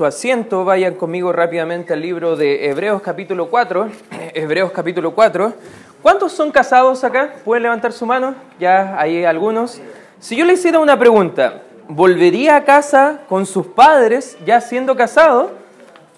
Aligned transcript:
su 0.00 0.06
asiento, 0.06 0.64
vayan 0.64 0.94
conmigo 0.94 1.30
rápidamente 1.30 1.92
al 1.92 2.00
libro 2.00 2.34
de 2.34 2.70
Hebreos 2.70 3.02
capítulo 3.02 3.50
4. 3.50 3.90
Hebreos 4.34 4.72
capítulo 4.72 5.14
4. 5.14 5.52
¿Cuántos 6.00 6.32
son 6.32 6.50
casados 6.50 7.04
acá? 7.04 7.34
¿Pueden 7.44 7.64
levantar 7.64 7.92
su 7.92 8.06
mano? 8.06 8.34
Ya 8.58 8.98
hay 8.98 9.26
algunos. 9.26 9.78
Si 10.18 10.36
yo 10.36 10.46
le 10.46 10.54
hiciera 10.54 10.78
una 10.78 10.98
pregunta, 10.98 11.64
¿volvería 11.86 12.56
a 12.56 12.64
casa 12.64 13.20
con 13.28 13.44
sus 13.44 13.66
padres 13.66 14.38
ya 14.46 14.62
siendo 14.62 14.96
casado? 14.96 15.50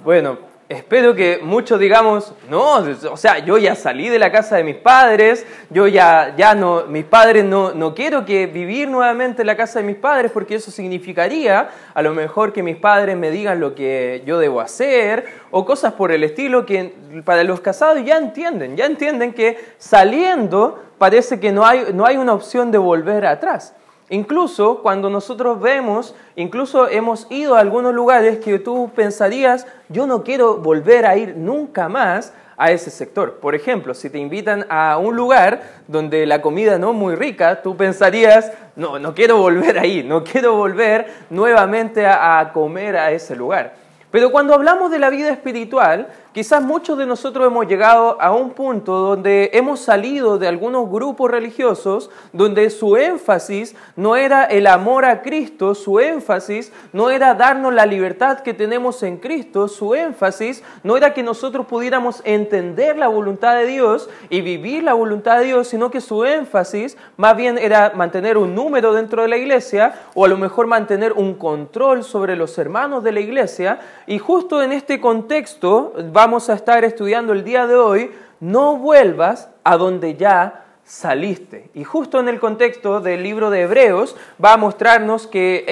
Bueno, 0.04 0.38
espero 0.72 1.14
que 1.14 1.38
muchos 1.42 1.78
digamos, 1.78 2.34
no, 2.48 2.76
o 3.10 3.16
sea, 3.16 3.38
yo 3.38 3.58
ya 3.58 3.74
salí 3.74 4.08
de 4.08 4.18
la 4.18 4.32
casa 4.32 4.56
de 4.56 4.64
mis 4.64 4.76
padres, 4.76 5.46
yo 5.70 5.86
ya, 5.86 6.34
ya 6.36 6.54
no, 6.54 6.86
mis 6.86 7.04
padres 7.04 7.44
no, 7.44 7.72
no 7.72 7.94
quiero 7.94 8.24
que 8.24 8.46
vivir 8.46 8.88
nuevamente 8.88 9.42
en 9.42 9.46
la 9.46 9.56
casa 9.56 9.80
de 9.80 9.86
mis 9.86 9.96
padres 9.96 10.32
porque 10.32 10.56
eso 10.56 10.70
significaría 10.70 11.70
a 11.94 12.02
lo 12.02 12.14
mejor 12.14 12.52
que 12.52 12.62
mis 12.62 12.76
padres 12.76 13.16
me 13.16 13.30
digan 13.30 13.60
lo 13.60 13.74
que 13.74 14.22
yo 14.26 14.38
debo 14.38 14.60
hacer 14.60 15.26
o 15.50 15.64
cosas 15.64 15.92
por 15.92 16.12
el 16.12 16.24
estilo 16.24 16.66
que 16.66 16.94
para 17.24 17.44
los 17.44 17.60
casados 17.60 18.04
ya 18.04 18.16
entienden, 18.16 18.76
ya 18.76 18.86
entienden 18.86 19.32
que 19.32 19.58
saliendo 19.78 20.82
parece 20.98 21.40
que 21.40 21.52
no 21.52 21.64
hay, 21.66 21.86
no 21.92 22.06
hay 22.06 22.16
una 22.16 22.32
opción 22.32 22.70
de 22.70 22.78
volver 22.78 23.26
atrás. 23.26 23.74
Incluso 24.12 24.82
cuando 24.82 25.08
nosotros 25.08 25.58
vemos, 25.58 26.14
incluso 26.36 26.86
hemos 26.86 27.26
ido 27.30 27.54
a 27.54 27.60
algunos 27.60 27.94
lugares 27.94 28.40
que 28.40 28.58
tú 28.58 28.90
pensarías, 28.94 29.66
yo 29.88 30.06
no 30.06 30.22
quiero 30.22 30.58
volver 30.58 31.06
a 31.06 31.16
ir 31.16 31.34
nunca 31.34 31.88
más 31.88 32.34
a 32.58 32.72
ese 32.72 32.90
sector. 32.90 33.38
Por 33.38 33.54
ejemplo, 33.54 33.94
si 33.94 34.10
te 34.10 34.18
invitan 34.18 34.66
a 34.68 34.98
un 34.98 35.16
lugar 35.16 35.62
donde 35.88 36.26
la 36.26 36.42
comida 36.42 36.76
no 36.76 36.90
es 36.90 36.96
muy 36.96 37.14
rica, 37.14 37.62
tú 37.62 37.74
pensarías, 37.74 38.52
no, 38.76 38.98
no 38.98 39.14
quiero 39.14 39.38
volver 39.38 39.78
ahí, 39.78 40.02
no 40.02 40.22
quiero 40.24 40.56
volver 40.56 41.06
nuevamente 41.30 42.04
a, 42.04 42.38
a 42.38 42.52
comer 42.52 42.98
a 42.98 43.12
ese 43.12 43.34
lugar. 43.34 43.76
Pero 44.12 44.30
cuando 44.30 44.54
hablamos 44.54 44.92
de 44.92 45.00
la 45.00 45.10
vida 45.10 45.30
espiritual, 45.30 46.06
Quizás 46.32 46.62
muchos 46.62 46.96
de 46.96 47.04
nosotros 47.04 47.46
hemos 47.46 47.66
llegado 47.66 48.16
a 48.18 48.32
un 48.32 48.52
punto 48.52 49.00
donde 49.00 49.50
hemos 49.52 49.80
salido 49.80 50.38
de 50.38 50.48
algunos 50.48 50.90
grupos 50.90 51.30
religiosos 51.30 52.10
donde 52.32 52.70
su 52.70 52.96
énfasis 52.96 53.76
no 53.96 54.16
era 54.16 54.44
el 54.44 54.66
amor 54.66 55.04
a 55.04 55.20
Cristo, 55.20 55.74
su 55.74 56.00
énfasis 56.00 56.72
no 56.94 57.10
era 57.10 57.34
darnos 57.34 57.74
la 57.74 57.84
libertad 57.84 58.40
que 58.40 58.54
tenemos 58.54 59.02
en 59.02 59.18
Cristo, 59.18 59.68
su 59.68 59.94
énfasis 59.94 60.64
no 60.82 60.96
era 60.96 61.12
que 61.12 61.22
nosotros 61.22 61.66
pudiéramos 61.66 62.22
entender 62.24 62.96
la 62.96 63.08
voluntad 63.08 63.54
de 63.56 63.66
Dios 63.66 64.08
y 64.30 64.40
vivir 64.40 64.84
la 64.84 64.94
voluntad 64.94 65.38
de 65.38 65.44
Dios, 65.44 65.68
sino 65.68 65.90
que 65.90 66.00
su 66.00 66.24
énfasis 66.24 66.96
más 67.18 67.36
bien 67.36 67.58
era 67.58 67.92
mantener 67.94 68.38
un 68.38 68.54
número 68.54 68.94
dentro 68.94 69.20
de 69.20 69.28
la 69.28 69.36
iglesia 69.36 70.00
o 70.14 70.24
a 70.24 70.28
lo 70.28 70.38
mejor 70.38 70.66
mantener 70.66 71.12
un 71.12 71.34
control 71.34 72.04
sobre 72.04 72.36
los 72.36 72.56
hermanos 72.56 73.04
de 73.04 73.12
la 73.12 73.20
iglesia. 73.20 73.80
Y 74.06 74.18
justo 74.18 74.62
en 74.62 74.72
este 74.72 75.00
contexto 75.00 75.92
vamos 76.12 76.50
a 76.50 76.54
estar 76.54 76.84
estudiando 76.84 77.32
el 77.32 77.44
día 77.44 77.66
de 77.66 77.76
hoy, 77.76 78.10
no 78.40 78.76
vuelvas 78.76 79.48
a 79.64 79.76
donde 79.76 80.16
ya 80.16 80.62
saliste. 80.84 81.70
Y 81.74 81.84
justo 81.84 82.18
en 82.20 82.28
el 82.28 82.40
contexto 82.40 83.00
del 83.00 83.22
libro 83.22 83.50
de 83.50 83.62
Hebreos 83.62 84.16
va 84.44 84.54
a 84.54 84.56
mostrarnos 84.56 85.26
que 85.26 85.64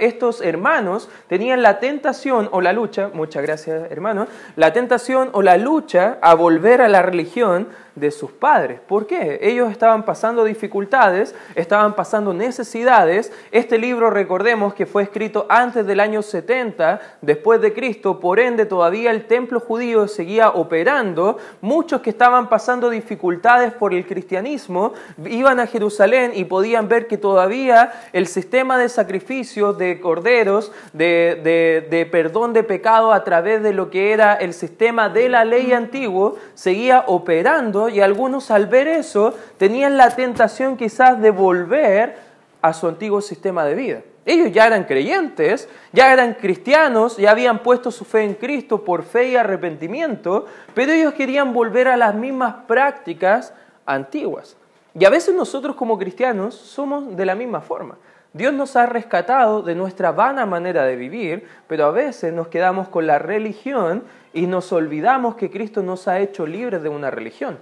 estos 0.00 0.40
hermanos 0.42 1.08
tenían 1.26 1.62
la 1.62 1.80
tentación 1.80 2.48
o 2.52 2.60
la 2.60 2.72
lucha, 2.72 3.10
muchas 3.12 3.42
gracias 3.42 3.90
hermano, 3.90 4.28
la 4.56 4.72
tentación 4.72 5.30
o 5.32 5.42
la 5.42 5.56
lucha 5.56 6.18
a 6.20 6.34
volver 6.34 6.82
a 6.82 6.88
la 6.88 7.02
religión 7.02 7.68
de 7.98 8.10
sus 8.10 8.32
padres. 8.32 8.80
¿Por 8.80 9.06
qué? 9.06 9.38
Ellos 9.42 9.70
estaban 9.70 10.04
pasando 10.04 10.44
dificultades, 10.44 11.34
estaban 11.54 11.94
pasando 11.94 12.32
necesidades. 12.32 13.32
Este 13.50 13.78
libro, 13.78 14.10
recordemos 14.10 14.74
que 14.74 14.86
fue 14.86 15.02
escrito 15.02 15.46
antes 15.48 15.86
del 15.86 16.00
año 16.00 16.22
70 16.22 17.00
después 17.22 17.60
de 17.60 17.72
Cristo, 17.72 18.20
por 18.20 18.40
ende 18.40 18.66
todavía 18.66 19.10
el 19.10 19.26
templo 19.26 19.60
judío 19.60 20.08
seguía 20.08 20.50
operando. 20.50 21.38
Muchos 21.60 22.00
que 22.00 22.10
estaban 22.10 22.48
pasando 22.48 22.90
dificultades 22.90 23.72
por 23.72 23.94
el 23.94 24.06
cristianismo 24.06 24.92
iban 25.24 25.60
a 25.60 25.66
Jerusalén 25.66 26.32
y 26.34 26.44
podían 26.44 26.88
ver 26.88 27.06
que 27.06 27.18
todavía 27.18 27.92
el 28.12 28.26
sistema 28.26 28.78
de 28.78 28.88
sacrificios, 28.88 29.76
de 29.78 30.00
corderos, 30.00 30.72
de, 30.92 31.40
de, 31.42 31.86
de 31.90 32.06
perdón 32.06 32.52
de 32.52 32.62
pecado 32.62 33.12
a 33.12 33.24
través 33.24 33.62
de 33.62 33.72
lo 33.72 33.90
que 33.90 34.12
era 34.12 34.34
el 34.34 34.52
sistema 34.52 35.08
de 35.08 35.28
la 35.28 35.44
ley 35.44 35.72
antiguo, 35.72 36.36
seguía 36.54 37.04
operando 37.06 37.87
y 37.88 38.00
algunos 38.00 38.50
al 38.50 38.66
ver 38.66 38.88
eso 38.88 39.34
tenían 39.56 39.96
la 39.96 40.10
tentación 40.10 40.76
quizás 40.76 41.20
de 41.20 41.30
volver 41.30 42.16
a 42.62 42.72
su 42.72 42.88
antiguo 42.88 43.20
sistema 43.20 43.64
de 43.64 43.74
vida. 43.74 44.02
Ellos 44.24 44.52
ya 44.52 44.66
eran 44.66 44.84
creyentes, 44.84 45.68
ya 45.92 46.12
eran 46.12 46.34
cristianos, 46.34 47.16
ya 47.16 47.30
habían 47.30 47.62
puesto 47.62 47.90
su 47.90 48.04
fe 48.04 48.24
en 48.24 48.34
Cristo 48.34 48.84
por 48.84 49.02
fe 49.02 49.30
y 49.30 49.36
arrepentimiento, 49.36 50.44
pero 50.74 50.92
ellos 50.92 51.14
querían 51.14 51.54
volver 51.54 51.88
a 51.88 51.96
las 51.96 52.14
mismas 52.14 52.54
prácticas 52.66 53.54
antiguas. 53.86 54.56
Y 54.98 55.04
a 55.06 55.10
veces 55.10 55.34
nosotros 55.34 55.76
como 55.76 55.98
cristianos 55.98 56.54
somos 56.54 57.16
de 57.16 57.24
la 57.24 57.34
misma 57.34 57.62
forma. 57.62 57.96
Dios 58.34 58.52
nos 58.52 58.76
ha 58.76 58.84
rescatado 58.84 59.62
de 59.62 59.74
nuestra 59.74 60.12
vana 60.12 60.44
manera 60.44 60.84
de 60.84 60.96
vivir, 60.96 61.48
pero 61.66 61.86
a 61.86 61.90
veces 61.90 62.32
nos 62.32 62.48
quedamos 62.48 62.88
con 62.88 63.06
la 63.06 63.18
religión 63.18 64.04
y 64.32 64.46
nos 64.46 64.72
olvidamos 64.72 65.34
que 65.36 65.50
Cristo 65.50 65.82
nos 65.82 66.08
ha 66.08 66.20
hecho 66.20 66.46
libres 66.46 66.82
de 66.82 66.88
una 66.88 67.10
religión. 67.10 67.58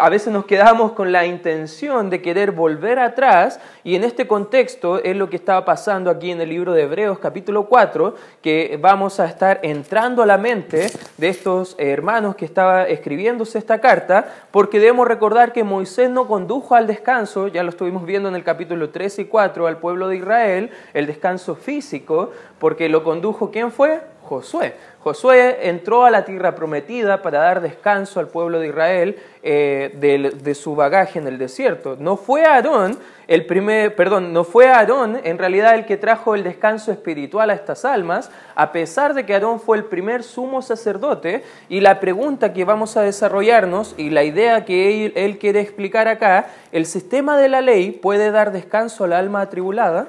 A 0.00 0.08
veces 0.10 0.32
nos 0.32 0.44
quedamos 0.44 0.92
con 0.92 1.12
la 1.12 1.24
intención 1.24 2.10
de 2.10 2.20
querer 2.20 2.52
volver 2.52 2.98
atrás 2.98 3.60
y 3.84 3.94
en 3.94 4.04
este 4.04 4.26
contexto 4.26 5.02
es 5.02 5.16
lo 5.16 5.30
que 5.30 5.36
estaba 5.36 5.64
pasando 5.64 6.10
aquí 6.10 6.30
en 6.30 6.40
el 6.40 6.48
libro 6.48 6.72
de 6.72 6.82
Hebreos 6.82 7.18
capítulo 7.18 7.66
4, 7.66 8.14
que 8.42 8.78
vamos 8.80 9.20
a 9.20 9.26
estar 9.26 9.60
entrando 9.62 10.22
a 10.22 10.26
la 10.26 10.36
mente 10.36 10.90
de 11.16 11.28
estos 11.28 11.74
hermanos 11.78 12.36
que 12.36 12.44
estaba 12.44 12.84
escribiéndose 12.84 13.58
esta 13.58 13.80
carta, 13.80 14.26
porque 14.50 14.80
debemos 14.80 15.06
recordar 15.06 15.52
que 15.52 15.64
Moisés 15.64 16.10
no 16.10 16.26
condujo 16.26 16.74
al 16.74 16.86
descanso, 16.86 17.48
ya 17.48 17.62
lo 17.62 17.70
estuvimos 17.70 18.04
viendo 18.04 18.28
en 18.28 18.34
el 18.34 18.44
capítulo 18.44 18.90
3 18.90 19.20
y 19.20 19.24
4 19.26 19.66
al 19.66 19.78
pueblo 19.78 20.08
de 20.08 20.16
Israel, 20.16 20.70
el 20.92 21.06
descanso 21.06 21.54
físico, 21.54 22.32
porque 22.58 22.88
lo 22.88 23.04
condujo 23.04 23.50
¿quién 23.50 23.70
fue? 23.70 24.00
Josué. 24.28 24.74
Josué 25.00 25.68
entró 25.68 26.04
a 26.04 26.10
la 26.10 26.26
tierra 26.26 26.54
prometida 26.54 27.22
para 27.22 27.38
dar 27.38 27.62
descanso 27.62 28.20
al 28.20 28.28
pueblo 28.28 28.60
de 28.60 28.68
Israel 28.68 29.16
eh, 29.42 29.90
de, 29.94 30.54
su 30.54 30.76
bagaje 30.76 31.18
en 31.18 31.26
el 31.26 31.38
desierto. 31.38 31.96
No 31.98 32.18
fue 32.18 32.44
Aarón 32.44 32.98
el 33.26 33.46
primer, 33.46 33.96
perdón, 33.96 34.34
no 34.34 34.44
fue 34.44 34.68
Aarón 34.68 35.18
en 35.24 35.38
realidad 35.38 35.76
el 35.76 35.86
que 35.86 35.96
trajo 35.96 36.34
el 36.34 36.44
descanso 36.44 36.92
espiritual 36.92 37.48
a 37.48 37.54
estas 37.54 37.86
almas, 37.86 38.30
a 38.54 38.70
pesar 38.70 39.14
de 39.14 39.24
que 39.24 39.32
Aarón 39.32 39.60
fue 39.60 39.78
el 39.78 39.84
primer 39.84 40.22
sumo 40.22 40.60
sacerdote. 40.60 41.42
Y 41.70 41.80
la 41.80 41.98
pregunta 41.98 42.52
que 42.52 42.66
vamos 42.66 42.98
a 42.98 43.02
desarrollarnos 43.02 43.94
y 43.96 44.10
la 44.10 44.24
idea 44.24 44.66
que 44.66 45.06
él, 45.06 45.12
él 45.16 45.38
quiere 45.38 45.60
explicar 45.60 46.06
acá, 46.06 46.48
el 46.70 46.84
sistema 46.84 47.38
de 47.38 47.48
la 47.48 47.62
ley 47.62 47.92
puede 47.92 48.30
dar 48.30 48.52
descanso 48.52 49.04
al 49.04 49.14
alma 49.14 49.40
atribulada. 49.40 50.08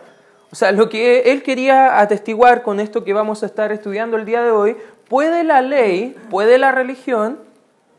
O 0.51 0.55
sea, 0.55 0.71
lo 0.71 0.89
que 0.89 1.31
él 1.31 1.43
quería 1.43 1.99
atestiguar 1.99 2.63
con 2.63 2.79
esto 2.79 3.03
que 3.03 3.13
vamos 3.13 3.43
a 3.43 3.45
estar 3.45 3.71
estudiando 3.71 4.17
el 4.17 4.25
día 4.25 4.41
de 4.41 4.49
hoy, 4.49 4.77
¿puede 5.07 5.43
la 5.43 5.61
ley, 5.61 6.15
puede 6.31 6.57
la 6.57 6.71
religión 6.71 7.37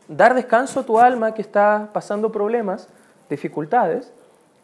dar 0.09 0.33
descanso 0.33 0.81
a 0.81 0.85
tu 0.85 0.99
alma 0.99 1.33
que 1.33 1.41
está 1.41 1.89
pasando 1.93 2.31
problemas, 2.31 2.89
dificultades? 3.29 4.11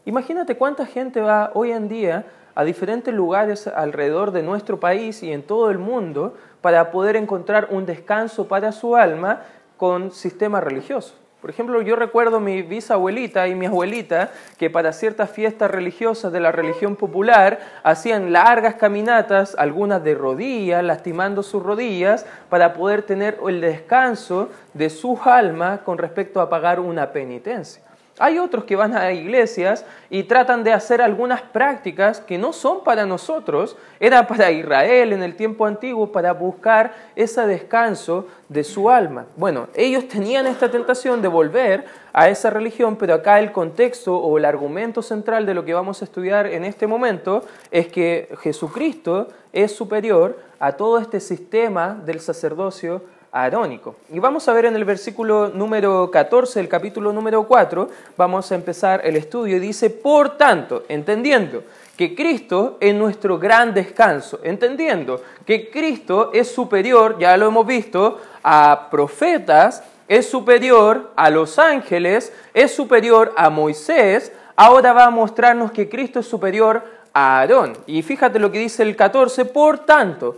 Imagínate 0.04 0.58
cuánta 0.58 0.86
gente 0.86 1.22
va 1.22 1.52
hoy 1.54 1.72
en 1.72 1.88
día 1.88 2.26
a 2.56 2.66
diferentes 2.66 3.14
lugares 3.14 3.68
alrededor 3.68 4.32
de 4.32 4.44
nuestro 4.44 4.80
país 4.80 5.24
y 5.24 5.32
en 5.32 5.44
todo 5.44 5.70
el 5.70 5.78
mundo 5.78 6.36
para 6.60 6.92
poder 6.92 7.16
encontrar 7.16 7.70
un 7.72 7.86
descanso 7.86 8.50
para 8.50 8.74
su 8.74 8.98
alma 8.98 9.44
con 9.78 10.12
sistemas 10.12 10.64
religiosos. 10.64 11.16
Por 11.42 11.52
ejemplo, 11.52 11.82
yo 11.84 11.96
recuerdo 11.96 12.40
mi 12.40 12.64
bisabuelita 12.64 13.48
y 13.48 13.54
mi 13.54 13.68
abuelita 13.68 14.32
que 14.58 14.72
para 14.72 14.92
ciertas 14.92 15.30
fiestas 15.30 15.70
religiosas 15.70 16.32
de 16.32 16.40
la 16.40 16.52
religión 16.52 16.96
popular 16.96 17.60
hacían 17.84 18.34
largas 18.34 18.76
caminatas, 18.76 19.56
algunas 19.56 20.04
de 20.04 20.16
rodillas, 20.16 20.84
lastimando 20.84 21.44
sus 21.44 21.62
rodillas, 21.62 22.26
para 22.50 22.74
poder 22.74 23.04
tener 23.04 23.38
el 23.48 23.62
descanso 23.62 24.50
de 24.74 24.90
su 24.90 25.20
alma 25.24 25.84
con 25.84 26.00
respecto 26.00 26.42
a 26.42 26.50
pagar 26.50 26.80
una 26.80 27.12
penitencia. 27.12 27.87
Hay 28.20 28.40
otros 28.40 28.64
que 28.64 28.76
van 28.76 28.96
a 28.96 29.12
iglesias 29.12 29.86
y 30.10 30.24
tratan 30.24 30.64
de 30.64 30.74
hacer 30.74 31.02
algunas 31.02 31.42
prácticas 31.42 32.20
que 32.20 32.38
no 32.38 32.52
son 32.52 32.84
para 32.84 33.06
nosotros, 33.06 33.78
era 34.00 34.26
para 34.26 34.52
Israel 34.52 35.14
en 35.14 35.22
el 35.22 35.36
tiempo 35.36 35.66
antiguo 35.66 36.12
para 36.12 36.34
buscar 36.34 36.94
ese 37.16 37.46
descanso 37.46 38.26
de 38.50 38.64
su 38.64 38.90
alma. 38.90 39.26
Bueno, 39.36 39.68
ellos 39.76 40.08
tenían 40.08 40.48
esta 40.48 40.72
tentación 40.72 41.22
de 41.22 41.28
volver 41.28 41.86
a 42.12 42.30
esa 42.30 42.50
religión, 42.50 42.96
pero 42.96 43.14
acá 43.14 43.40
el 43.40 43.52
contexto 43.52 44.18
o 44.18 44.38
el 44.40 44.46
argumento 44.46 45.04
central 45.04 45.46
de 45.46 45.54
lo 45.54 45.64
que 45.64 45.76
vamos 45.76 46.02
a 46.02 46.06
estudiar 46.06 46.48
en 46.48 46.66
este 46.66 46.88
momento 46.88 47.44
es 47.70 47.88
que 47.88 48.30
Jesucristo 48.42 49.28
es 49.54 49.76
superior 49.76 50.40
a 50.60 50.72
todo 50.72 50.98
este 50.98 51.20
sistema 51.20 52.02
del 52.06 52.20
sacerdocio 52.20 53.04
arónico. 53.44 53.96
Y 54.12 54.20
vamos 54.20 54.48
a 54.48 54.54
ver 54.54 54.66
en 54.66 54.76
el 54.76 54.86
versículo 54.86 55.50
número 55.50 56.10
14, 56.12 56.60
el 56.60 56.68
capítulo 56.68 57.14
número 57.14 57.44
4, 57.44 57.90
vamos 58.18 58.52
a 58.52 58.56
empezar 58.56 59.02
el 59.04 59.16
estudio 59.16 59.58
y 59.58 59.60
dice, 59.60 59.90
por 59.90 60.38
tanto, 60.38 60.84
entendiendo 60.88 61.64
que 61.96 62.16
Cristo 62.16 62.78
es 62.80 62.94
nuestro 62.94 63.40
gran 63.40 63.74
descanso, 63.74 64.40
entendiendo 64.44 65.22
que 65.46 65.70
Cristo 65.70 66.32
es 66.34 66.50
superior, 66.50 67.18
ya 67.20 67.36
lo 67.38 67.48
hemos 67.48 67.66
visto, 67.66 68.20
a 68.44 68.88
profetas, 68.90 69.84
es 70.08 70.30
superior 70.30 71.12
a 71.16 71.30
los 71.30 71.60
ángeles, 71.60 72.32
es 72.54 72.74
superior 72.74 73.34
a 73.36 73.50
Moisés, 73.50 74.32
ahora 74.56 74.94
va 74.94 75.06
a 75.06 75.10
mostrarnos 75.10 75.72
que 75.72 75.90
Cristo 75.90 76.20
es 76.20 76.28
superior 76.28 76.84
a 77.14 77.40
Aarón. 77.40 77.78
Y 77.88 78.02
fíjate 78.04 78.40
lo 78.40 78.52
que 78.52 78.60
dice 78.60 78.84
el 78.84 78.96
14, 78.96 79.46
por 79.46 79.80
tanto, 79.80 80.38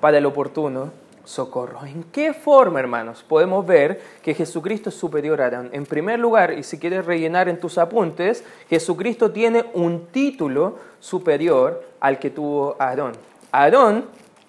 para 0.00 0.18
el 0.18 0.26
oportuno 0.26 0.90
socorro. 1.24 1.84
¿En 1.84 2.04
qué 2.04 2.32
forma, 2.32 2.80
hermanos, 2.80 3.24
podemos 3.28 3.66
ver 3.66 4.00
que 4.22 4.34
Jesucristo 4.34 4.90
es 4.90 4.94
superior 4.94 5.42
a 5.42 5.46
Adán? 5.46 5.70
En 5.72 5.84
primer 5.84 6.18
lugar, 6.18 6.52
y 6.52 6.62
si 6.62 6.78
quieres 6.78 7.04
rellenar 7.04 7.48
en 7.48 7.60
tus 7.60 7.78
apuntes, 7.78 8.44
Jesucristo 8.70 9.32
tiene 9.32 9.64
un 9.74 10.06
título 10.06 10.76
superior 11.00 11.84
al 12.00 12.18
que 12.18 12.30
tuvo 12.30 12.76
Aarón. 12.78 13.12
Aarón 13.52 14.06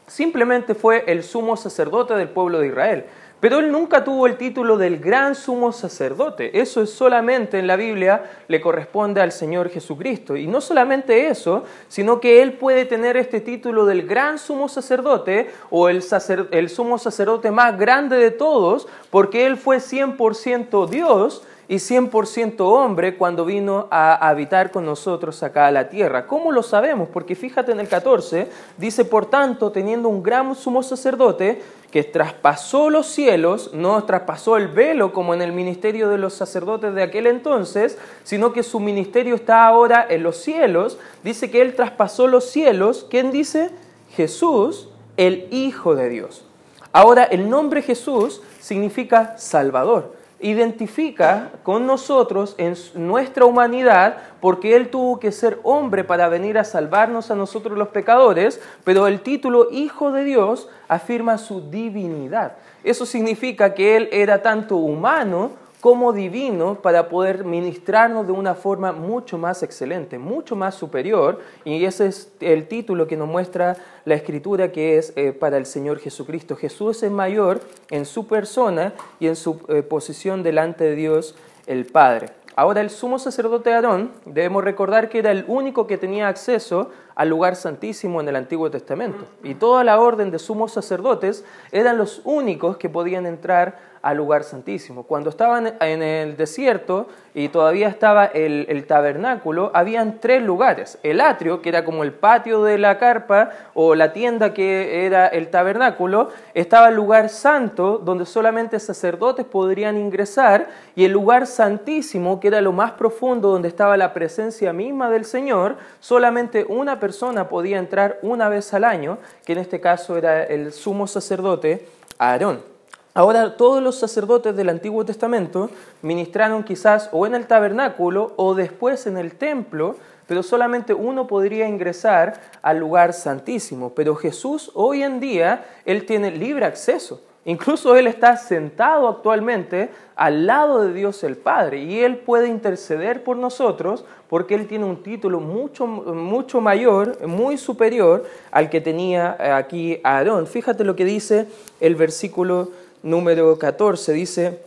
simplemente 0.07 0.73
fue 0.73 1.03
el 1.07 1.23
sumo 1.23 1.57
sacerdote 1.57 2.15
del 2.15 2.29
pueblo 2.29 2.59
de 2.59 2.67
Israel. 2.67 3.05
Pero 3.39 3.59
él 3.59 3.71
nunca 3.71 4.03
tuvo 4.03 4.25
el 4.25 4.35
título 4.35 4.77
del 4.77 4.97
gran 4.97 5.35
sumo 5.35 5.71
sacerdote. 5.71 6.59
Eso 6.59 6.81
es 6.81 6.89
solamente 6.89 7.59
en 7.59 7.67
la 7.67 7.75
Biblia 7.75 8.23
le 8.47 8.59
corresponde 8.59 9.21
al 9.21 9.31
Señor 9.31 9.69
Jesucristo. 9.69 10.35
Y 10.35 10.47
no 10.47 10.59
solamente 10.59 11.27
eso, 11.27 11.63
sino 11.87 12.19
que 12.19 12.41
él 12.41 12.53
puede 12.53 12.85
tener 12.85 13.15
este 13.15 13.39
título 13.39 13.85
del 13.85 14.07
gran 14.07 14.39
sumo 14.39 14.67
sacerdote 14.67 15.51
o 15.69 15.87
el, 15.87 16.03
el 16.49 16.69
sumo 16.69 16.97
sacerdote 16.97 17.51
más 17.51 17.77
grande 17.77 18.17
de 18.17 18.31
todos, 18.31 18.87
porque 19.11 19.45
él 19.45 19.55
fue 19.55 19.77
100% 19.77 20.89
Dios 20.89 21.43
y 21.69 21.75
100% 21.75 22.61
hombre 22.61 23.17
cuando 23.17 23.43
vino 23.43 23.87
a 23.91 24.29
habitar 24.29 24.71
con 24.71 24.85
nosotros 24.85 25.43
acá 25.43 25.67
a 25.67 25.71
la 25.71 25.89
tierra. 25.89 26.25
¿Cómo 26.25 26.51
lo 26.51 26.63
sabemos? 26.63 27.09
Porque 27.11 27.35
fíjate 27.35 27.73
en 27.73 27.81
el 27.81 27.89
14, 27.89 28.47
dice, 28.77 29.03
por 29.03 29.25
tanto, 29.25 29.71
teniendo 29.71 30.07
un 30.07 30.23
gran 30.23 30.55
sumo 30.55 30.81
sacerdote 30.81 31.61
que 31.91 32.03
traspasó 32.03 32.89
los 32.89 33.07
cielos, 33.07 33.71
no 33.73 34.01
traspasó 34.05 34.55
el 34.55 34.69
velo 34.69 35.11
como 35.11 35.33
en 35.33 35.41
el 35.41 35.51
ministerio 35.51 36.09
de 36.09 36.17
los 36.17 36.33
sacerdotes 36.33 36.93
de 36.93 37.03
aquel 37.03 37.27
entonces, 37.27 37.97
sino 38.23 38.53
que 38.53 38.63
su 38.63 38.79
ministerio 38.79 39.35
está 39.35 39.65
ahora 39.65 40.05
en 40.09 40.23
los 40.23 40.37
cielos, 40.37 40.97
dice 41.23 41.51
que 41.51 41.61
él 41.61 41.75
traspasó 41.75 42.27
los 42.27 42.45
cielos, 42.49 43.05
¿quién 43.09 43.31
dice? 43.31 43.71
Jesús, 44.15 44.89
el 45.17 45.47
Hijo 45.51 45.95
de 45.95 46.07
Dios. 46.09 46.45
Ahora, 46.93 47.25
el 47.25 47.49
nombre 47.49 47.81
Jesús 47.81 48.41
significa 48.59 49.37
Salvador 49.37 50.16
identifica 50.39 51.51
con 51.63 51.87
nosotros 51.87 52.55
en 52.57 52.75
nuestra 52.95 53.45
humanidad 53.45 54.17
porque 54.39 54.75
Él 54.75 54.89
tuvo 54.89 55.19
que 55.19 55.31
ser 55.31 55.59
hombre 55.63 56.03
para 56.03 56.29
venir 56.29 56.57
a 56.57 56.63
salvarnos 56.63 57.31
a 57.31 57.35
nosotros 57.35 57.77
los 57.77 57.89
pecadores, 57.89 58.61
pero 58.83 59.07
el 59.07 59.21
título 59.21 59.67
Hijo 59.71 60.11
de 60.11 60.23
Dios 60.23 60.69
afirma 60.87 61.37
su 61.37 61.69
divinidad. 61.69 62.53
Eso 62.83 63.05
significa 63.05 63.73
que 63.73 63.97
Él 63.97 64.09
era 64.11 64.41
tanto 64.41 64.77
humano 64.77 65.51
como 65.81 66.11
divino 66.11 66.75
para 66.81 67.07
poder 67.07 67.43
ministrarnos 67.43 68.25
de 68.25 68.33
una 68.33 68.55
forma 68.55 68.91
mucho 68.91 69.37
más 69.37 69.61
excelente, 69.61 70.17
mucho 70.17 70.55
más 70.55 70.75
superior. 70.75 71.39
Y 71.65 71.85
ese 71.85 72.07
es 72.07 72.31
el 72.39 72.67
título 72.67 73.07
que 73.07 73.17
nos 73.17 73.27
muestra 73.27 73.77
la 74.05 74.15
escritura 74.15 74.71
que 74.71 74.97
es 74.97 75.13
eh, 75.15 75.33
para 75.33 75.57
el 75.57 75.65
Señor 75.65 75.99
Jesucristo. 75.99 76.55
Jesús 76.55 77.03
es 77.03 77.11
mayor 77.11 77.61
en 77.91 78.05
su 78.05 78.27
persona 78.27 78.93
y 79.19 79.27
en 79.27 79.35
su 79.35 79.61
eh, 79.67 79.83
posición 79.83 80.41
delante 80.41 80.83
de 80.83 80.95
Dios 80.95 81.35
el 81.67 81.85
Padre. 81.85 82.29
Ahora 82.55 82.81
el 82.81 82.89
sumo 82.89 83.19
sacerdote 83.19 83.71
Aarón, 83.71 84.11
debemos 84.25 84.63
recordar 84.63 85.09
que 85.09 85.19
era 85.19 85.29
el 85.29 85.45
único 85.47 85.85
que 85.85 85.99
tenía 85.99 86.27
acceso 86.27 86.89
al 87.13 87.29
lugar 87.29 87.55
santísimo 87.55 88.19
en 88.19 88.29
el 88.29 88.35
Antiguo 88.35 88.71
Testamento. 88.71 89.25
Y 89.43 89.53
toda 89.53 89.83
la 89.83 89.99
orden 89.99 90.31
de 90.31 90.39
sumos 90.39 90.71
sacerdotes 90.71 91.45
eran 91.71 91.99
los 91.99 92.21
únicos 92.23 92.77
que 92.77 92.89
podían 92.89 93.27
entrar 93.27 93.77
al 94.01 94.17
lugar 94.17 94.43
santísimo. 94.43 95.03
Cuando 95.03 95.29
estaban 95.29 95.73
en 95.79 96.01
el 96.01 96.37
desierto 96.37 97.07
y 97.33 97.49
todavía 97.49 97.87
estaba 97.87 98.25
el, 98.25 98.85
tabernáculo, 98.87 99.71
habían 99.73 100.19
tres 100.19 100.41
lugares. 100.41 100.97
El 101.03 101.21
atrio, 101.21 101.61
que 101.61 101.69
era 101.69 101.85
como 101.85 102.03
el 102.03 102.13
patio 102.13 102.63
de 102.63 102.77
la 102.77 102.97
carpa 102.97 103.51
o 103.73 103.95
la 103.95 104.13
tienda 104.13 104.53
que 104.53 105.05
era 105.05 105.27
el 105.27 105.49
tabernáculo, 105.49 106.29
estaba 106.53 106.89
el 106.89 106.95
lugar 106.95 107.29
santo 107.29 107.97
donde 107.97 108.25
solamente 108.25 108.79
sacerdotes 108.79 109.45
podrían 109.45 109.97
ingresar 109.97 110.67
y 110.95 111.05
el 111.05 111.11
lugar 111.11 111.47
santísimo, 111.47 112.39
que 112.39 112.47
era 112.47 112.61
lo 112.61 112.71
más 112.71 112.91
profundo 112.91 113.49
donde 113.49 113.67
estaba 113.67 113.97
la 113.97 114.13
presencia 114.13 114.73
misma 114.73 115.09
del 115.09 115.25
Señor, 115.25 115.75
solamente 115.99 116.65
una 116.67 116.99
persona 116.99 117.49
podía 117.49 117.77
entrar 117.77 118.19
una 118.21 118.49
vez 118.49 118.73
al 118.73 118.83
año, 118.83 119.17
que 119.45 119.53
en 119.53 119.59
este 119.59 119.79
caso 119.79 120.17
era 120.17 120.43
el 120.43 120.71
sumo 120.73 121.07
sacerdote 121.07 121.87
Aarón. 122.17 122.76
Ahora, 123.17 123.57
todos 123.57 123.81
los 123.81 123.97
sacerdotes 123.97 124.55
del 124.55 124.69
Antiguo 124.69 125.03
Testamento 125.03 125.71
ministraron 126.03 126.63
quizás 126.63 127.09
o 127.11 127.25
en 127.25 127.33
el 127.33 127.47
tabernáculo 127.47 128.33
o 128.35 128.53
después 128.53 129.07
en 129.07 129.17
el 129.17 129.33
templo, 129.33 129.95
pero 130.27 130.43
solamente 130.43 130.93
uno 130.93 131.25
podría 131.25 131.67
ingresar 131.67 132.39
al 132.61 132.77
lugar 132.77 133.13
santísimo. 133.13 133.95
Pero 133.95 134.15
Jesús 134.15 134.69
hoy 134.75 135.01
en 135.01 135.19
día, 135.19 135.65
Él 135.83 136.05
tiene 136.05 136.29
libre 136.29 136.67
acceso. 136.67 137.19
Incluso 137.43 137.95
Él 137.95 138.05
está 138.05 138.37
sentado 138.37 139.07
actualmente 139.07 139.89
al 140.15 140.45
lado 140.45 140.83
de 140.83 140.93
Dios 140.93 141.23
el 141.23 141.37
Padre 141.37 141.79
y 141.79 142.01
Él 142.01 142.17
puede 142.17 142.49
interceder 142.49 143.23
por 143.23 143.37
nosotros 143.37 144.05
porque 144.29 144.53
Él 144.53 144.67
tiene 144.67 144.85
un 144.85 145.01
título 145.01 145.39
mucho, 145.39 145.87
mucho 145.87 146.61
mayor, 146.61 147.25
muy 147.25 147.57
superior 147.57 148.25
al 148.51 148.69
que 148.69 148.81
tenía 148.81 149.57
aquí 149.57 150.01
Aarón. 150.03 150.45
Fíjate 150.45 150.83
lo 150.83 150.95
que 150.95 151.05
dice 151.05 151.47
el 151.79 151.95
versículo 151.95 152.69
número 153.07 153.57
14 153.57 154.13
dice, 154.13 154.59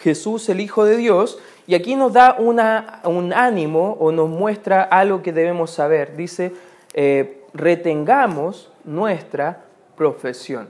Jesús 0.00 0.48
el 0.48 0.60
Hijo 0.60 0.84
de 0.84 0.96
Dios, 0.96 1.38
y 1.66 1.74
aquí 1.74 1.96
nos 1.96 2.12
da 2.12 2.36
una, 2.38 3.00
un 3.04 3.32
ánimo 3.32 3.96
o 4.00 4.10
nos 4.10 4.28
muestra 4.28 4.82
algo 4.82 5.22
que 5.22 5.32
debemos 5.32 5.70
saber. 5.70 6.16
Dice, 6.16 6.52
eh, 6.94 7.44
retengamos 7.54 8.70
nuestra 8.84 9.64
profesión. 9.96 10.68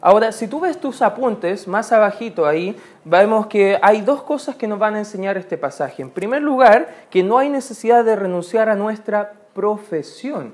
Ahora, 0.00 0.30
si 0.30 0.46
tú 0.46 0.60
ves 0.60 0.78
tus 0.78 1.02
apuntes 1.02 1.66
más 1.66 1.90
abajito 1.90 2.46
ahí, 2.46 2.76
vemos 3.04 3.46
que 3.46 3.78
hay 3.82 4.02
dos 4.02 4.22
cosas 4.22 4.54
que 4.56 4.68
nos 4.68 4.78
van 4.78 4.94
a 4.94 4.98
enseñar 4.98 5.36
este 5.38 5.56
pasaje. 5.56 6.02
En 6.02 6.10
primer 6.10 6.42
lugar, 6.42 7.06
que 7.10 7.22
no 7.22 7.38
hay 7.38 7.48
necesidad 7.48 8.04
de 8.04 8.14
renunciar 8.14 8.68
a 8.68 8.76
nuestra 8.76 9.32
profesión. 9.54 10.52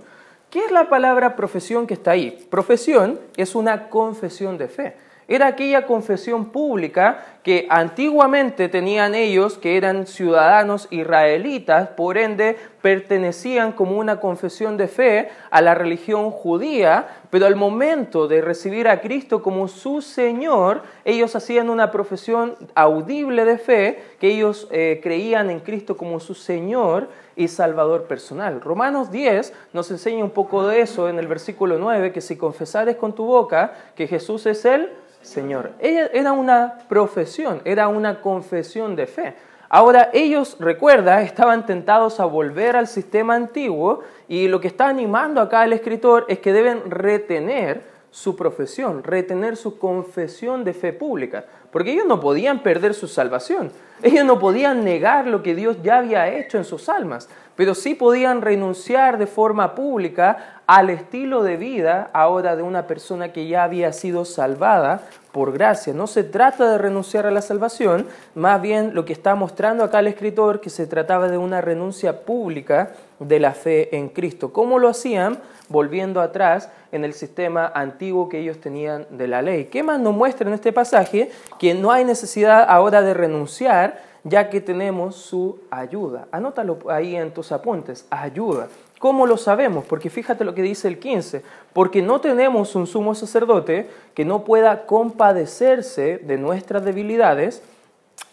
¿Qué 0.52 0.66
es 0.66 0.70
la 0.70 0.90
palabra 0.90 1.34
profesión 1.34 1.86
que 1.86 1.94
está 1.94 2.10
ahí? 2.10 2.46
Profesión 2.50 3.18
es 3.38 3.54
una 3.54 3.88
confesión 3.88 4.58
de 4.58 4.68
fe. 4.68 4.96
Era 5.26 5.46
aquella 5.46 5.86
confesión 5.86 6.50
pública 6.50 7.24
que 7.42 7.66
antiguamente 7.70 8.68
tenían 8.68 9.14
ellos, 9.14 9.56
que 9.56 9.78
eran 9.78 10.06
ciudadanos 10.06 10.88
israelitas, 10.90 11.88
por 11.88 12.18
ende 12.18 12.58
pertenecían 12.82 13.72
como 13.72 13.96
una 13.96 14.20
confesión 14.20 14.76
de 14.76 14.88
fe 14.88 15.30
a 15.50 15.62
la 15.62 15.74
religión 15.74 16.30
judía, 16.30 17.08
pero 17.30 17.46
al 17.46 17.56
momento 17.56 18.28
de 18.28 18.42
recibir 18.42 18.88
a 18.88 19.00
Cristo 19.00 19.42
como 19.42 19.68
su 19.68 20.02
Señor, 20.02 20.82
ellos 21.06 21.34
hacían 21.34 21.70
una 21.70 21.90
profesión 21.90 22.56
audible 22.74 23.46
de 23.46 23.56
fe, 23.56 24.02
que 24.20 24.28
ellos 24.28 24.68
eh, 24.70 25.00
creían 25.02 25.48
en 25.48 25.60
Cristo 25.60 25.96
como 25.96 26.20
su 26.20 26.34
Señor 26.34 27.08
y 27.36 27.48
Salvador 27.48 28.04
personal. 28.04 28.60
Romanos 28.60 29.10
10 29.10 29.52
nos 29.72 29.90
enseña 29.90 30.24
un 30.24 30.30
poco 30.30 30.66
de 30.66 30.80
eso 30.80 31.08
en 31.08 31.18
el 31.18 31.26
versículo 31.26 31.78
9, 31.78 32.12
que 32.12 32.20
si 32.20 32.36
confesares 32.36 32.96
con 32.96 33.14
tu 33.14 33.24
boca 33.24 33.74
que 33.94 34.06
Jesús 34.06 34.46
es 34.46 34.64
Él, 34.64 34.92
Señor. 35.22 35.70
Era 35.78 36.32
una 36.32 36.78
profesión, 36.88 37.62
era 37.64 37.88
una 37.88 38.20
confesión 38.20 38.96
de 38.96 39.06
fe. 39.06 39.34
Ahora 39.74 40.10
ellos, 40.12 40.58
recuerda, 40.60 41.22
estaban 41.22 41.64
tentados 41.64 42.20
a 42.20 42.26
volver 42.26 42.76
al 42.76 42.86
sistema 42.86 43.34
antiguo 43.34 44.00
y 44.28 44.46
lo 44.46 44.60
que 44.60 44.68
está 44.68 44.88
animando 44.88 45.40
acá 45.40 45.64
el 45.64 45.72
escritor 45.72 46.26
es 46.28 46.40
que 46.40 46.52
deben 46.52 46.90
retener 46.90 47.82
su 48.10 48.36
profesión, 48.36 49.02
retener 49.02 49.56
su 49.56 49.78
confesión 49.78 50.62
de 50.64 50.74
fe 50.74 50.92
pública. 50.92 51.46
porque 51.70 51.92
ellos 51.92 52.04
no 52.04 52.20
podían 52.20 52.62
perder 52.62 52.92
su 52.92 53.08
salvación. 53.08 53.72
Ellos 54.02 54.24
no 54.24 54.40
podían 54.40 54.84
negar 54.84 55.28
lo 55.28 55.42
que 55.42 55.54
Dios 55.54 55.76
ya 55.82 55.98
había 55.98 56.28
hecho 56.28 56.58
en 56.58 56.64
sus 56.64 56.88
almas, 56.88 57.28
pero 57.54 57.74
sí 57.74 57.94
podían 57.94 58.42
renunciar 58.42 59.16
de 59.16 59.28
forma 59.28 59.76
pública 59.76 60.62
al 60.66 60.90
estilo 60.90 61.42
de 61.42 61.56
vida 61.56 62.10
ahora 62.12 62.56
de 62.56 62.62
una 62.62 62.86
persona 62.86 63.32
que 63.32 63.46
ya 63.46 63.62
había 63.62 63.92
sido 63.92 64.24
salvada 64.24 65.02
por 65.32 65.52
gracia. 65.52 65.92
No 65.92 66.06
se 66.06 66.24
trata 66.24 66.70
de 66.70 66.78
renunciar 66.78 67.26
a 67.26 67.30
la 67.30 67.42
salvación, 67.42 68.06
más 68.34 68.60
bien 68.60 68.94
lo 68.94 69.04
que 69.04 69.12
está 69.12 69.34
mostrando 69.34 69.84
acá 69.84 70.00
el 70.00 70.06
escritor 70.06 70.60
que 70.60 70.70
se 70.70 70.86
trataba 70.86 71.28
de 71.28 71.38
una 71.38 71.60
renuncia 71.60 72.24
pública 72.24 72.92
de 73.18 73.40
la 73.40 73.52
fe 73.52 73.96
en 73.96 74.08
Cristo. 74.08 74.52
¿Cómo 74.52 74.78
lo 74.78 74.88
hacían? 74.88 75.38
Volviendo 75.68 76.20
atrás 76.20 76.70
en 76.90 77.04
el 77.04 77.14
sistema 77.14 77.70
antiguo 77.74 78.28
que 78.28 78.40
ellos 78.40 78.60
tenían 78.60 79.06
de 79.10 79.26
la 79.26 79.42
ley. 79.42 79.66
¿Qué 79.66 79.82
más 79.82 79.98
nos 79.98 80.14
muestra 80.14 80.48
en 80.48 80.54
este 80.54 80.72
pasaje? 80.72 81.30
Que 81.58 81.74
no 81.74 81.90
hay 81.90 82.04
necesidad 82.04 82.66
ahora 82.68 83.00
de 83.00 83.14
renunciar, 83.14 83.91
ya 84.24 84.50
que 84.50 84.60
tenemos 84.60 85.16
su 85.16 85.58
ayuda. 85.70 86.28
Anótalo 86.30 86.78
ahí 86.88 87.16
en 87.16 87.32
tus 87.32 87.52
apuntes, 87.52 88.06
ayuda. 88.10 88.68
¿Cómo 88.98 89.26
lo 89.26 89.36
sabemos? 89.36 89.84
Porque 89.84 90.10
fíjate 90.10 90.44
lo 90.44 90.54
que 90.54 90.62
dice 90.62 90.86
el 90.86 90.98
15, 91.00 91.42
porque 91.72 92.02
no 92.02 92.20
tenemos 92.20 92.76
un 92.76 92.86
sumo 92.86 93.14
sacerdote 93.14 93.90
que 94.14 94.24
no 94.24 94.44
pueda 94.44 94.86
compadecerse 94.86 96.18
de 96.18 96.38
nuestras 96.38 96.84
debilidades, 96.84 97.62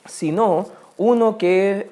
sino 0.05 0.67
uno 0.97 1.37
que 1.39 1.89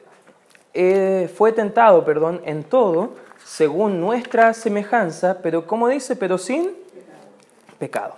eh, 0.76 1.32
fue 1.36 1.54
tentado, 1.54 2.06
perdón, 2.06 2.42
en 2.46 2.64
todo, 2.64 3.14
según 3.44 4.00
nuestra 4.00 4.54
semejanza, 4.54 5.40
pero 5.42 5.66
como 5.66 5.88
dice, 5.88 6.16
pero 6.16 6.38
sin 6.38 6.70
pecado. 7.80 8.16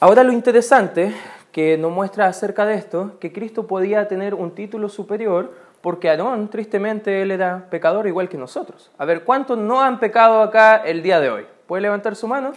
Ahora 0.00 0.24
lo 0.24 0.32
interesante 0.32 1.14
que 1.52 1.76
nos 1.78 1.92
muestra 1.92 2.26
acerca 2.26 2.64
de 2.66 2.74
esto, 2.74 3.18
que 3.20 3.32
Cristo 3.32 3.66
podía 3.66 4.08
tener 4.08 4.34
un 4.34 4.52
título 4.52 4.88
superior 4.88 5.52
porque 5.82 6.08
Aarón, 6.08 6.48
tristemente, 6.48 7.22
él 7.22 7.32
era 7.32 7.66
pecador 7.68 8.06
igual 8.06 8.28
que 8.28 8.38
nosotros. 8.38 8.90
A 8.98 9.04
ver, 9.04 9.24
¿cuántos 9.24 9.58
no 9.58 9.82
han 9.82 9.98
pecado 9.98 10.40
acá 10.40 10.76
el 10.76 11.02
día 11.02 11.20
de 11.20 11.28
hoy? 11.28 11.46
¿Puede 11.66 11.82
levantar 11.82 12.14
su 12.14 12.28
mano? 12.28 12.52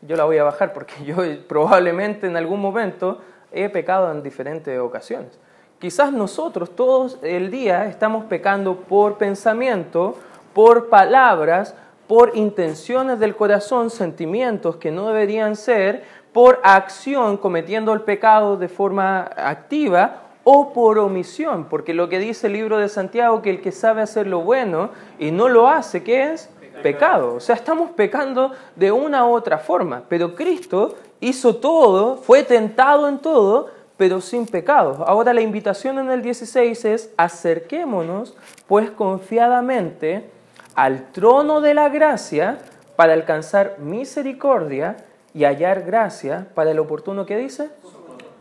Yo 0.00 0.16
la 0.16 0.24
voy 0.24 0.38
a 0.38 0.44
bajar 0.44 0.72
porque 0.72 0.94
yo 1.04 1.16
probablemente 1.48 2.26
en 2.28 2.36
algún 2.36 2.60
momento 2.60 3.20
he 3.50 3.68
pecado 3.68 4.10
en 4.10 4.22
diferentes 4.22 4.78
ocasiones. 4.78 5.38
Quizás 5.80 6.12
nosotros 6.12 6.76
todos 6.76 7.18
el 7.22 7.50
día 7.50 7.86
estamos 7.86 8.24
pecando 8.26 8.76
por 8.76 9.18
pensamiento, 9.18 10.16
por 10.54 10.88
palabras, 10.88 11.74
por 12.06 12.36
intenciones 12.36 13.18
del 13.18 13.34
corazón, 13.34 13.90
sentimientos 13.90 14.76
que 14.76 14.92
no 14.92 15.08
deberían 15.08 15.56
ser, 15.56 16.04
por 16.32 16.60
acción 16.62 17.36
cometiendo 17.36 17.92
el 17.92 18.02
pecado 18.02 18.56
de 18.56 18.68
forma 18.68 19.30
activa 19.36 20.22
o 20.44 20.72
por 20.72 20.98
omisión, 20.98 21.66
porque 21.68 21.94
lo 21.94 22.08
que 22.08 22.18
dice 22.18 22.48
el 22.48 22.54
libro 22.54 22.78
de 22.78 22.88
Santiago, 22.88 23.42
que 23.42 23.50
el 23.50 23.60
que 23.60 23.70
sabe 23.70 24.02
hacer 24.02 24.26
lo 24.26 24.40
bueno 24.40 24.90
y 25.18 25.30
no 25.30 25.48
lo 25.48 25.68
hace, 25.68 26.02
¿qué 26.02 26.32
es? 26.32 26.48
Pecado. 26.82 27.34
O 27.34 27.40
sea, 27.40 27.54
estamos 27.54 27.90
pecando 27.90 28.50
de 28.74 28.90
una 28.90 29.26
u 29.26 29.34
otra 29.34 29.58
forma, 29.58 30.02
pero 30.08 30.34
Cristo 30.34 30.96
hizo 31.20 31.56
todo, 31.56 32.16
fue 32.16 32.42
tentado 32.42 33.08
en 33.08 33.18
todo, 33.18 33.68
pero 33.96 34.20
sin 34.20 34.46
pecado. 34.46 35.04
Ahora 35.06 35.32
la 35.32 35.42
invitación 35.42 35.98
en 35.98 36.10
el 36.10 36.22
16 36.22 36.84
es, 36.86 37.12
acerquémonos 37.16 38.36
pues 38.66 38.90
confiadamente 38.90 40.28
al 40.74 41.12
trono 41.12 41.60
de 41.60 41.74
la 41.74 41.88
gracia 41.88 42.58
para 42.96 43.12
alcanzar 43.12 43.76
misericordia 43.78 44.96
y 45.34 45.44
hallar 45.44 45.82
gracia 45.82 46.48
para 46.54 46.70
el 46.70 46.78
oportuno 46.78 47.26
que 47.26 47.36
dice, 47.36 47.70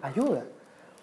ayuda. 0.02 0.44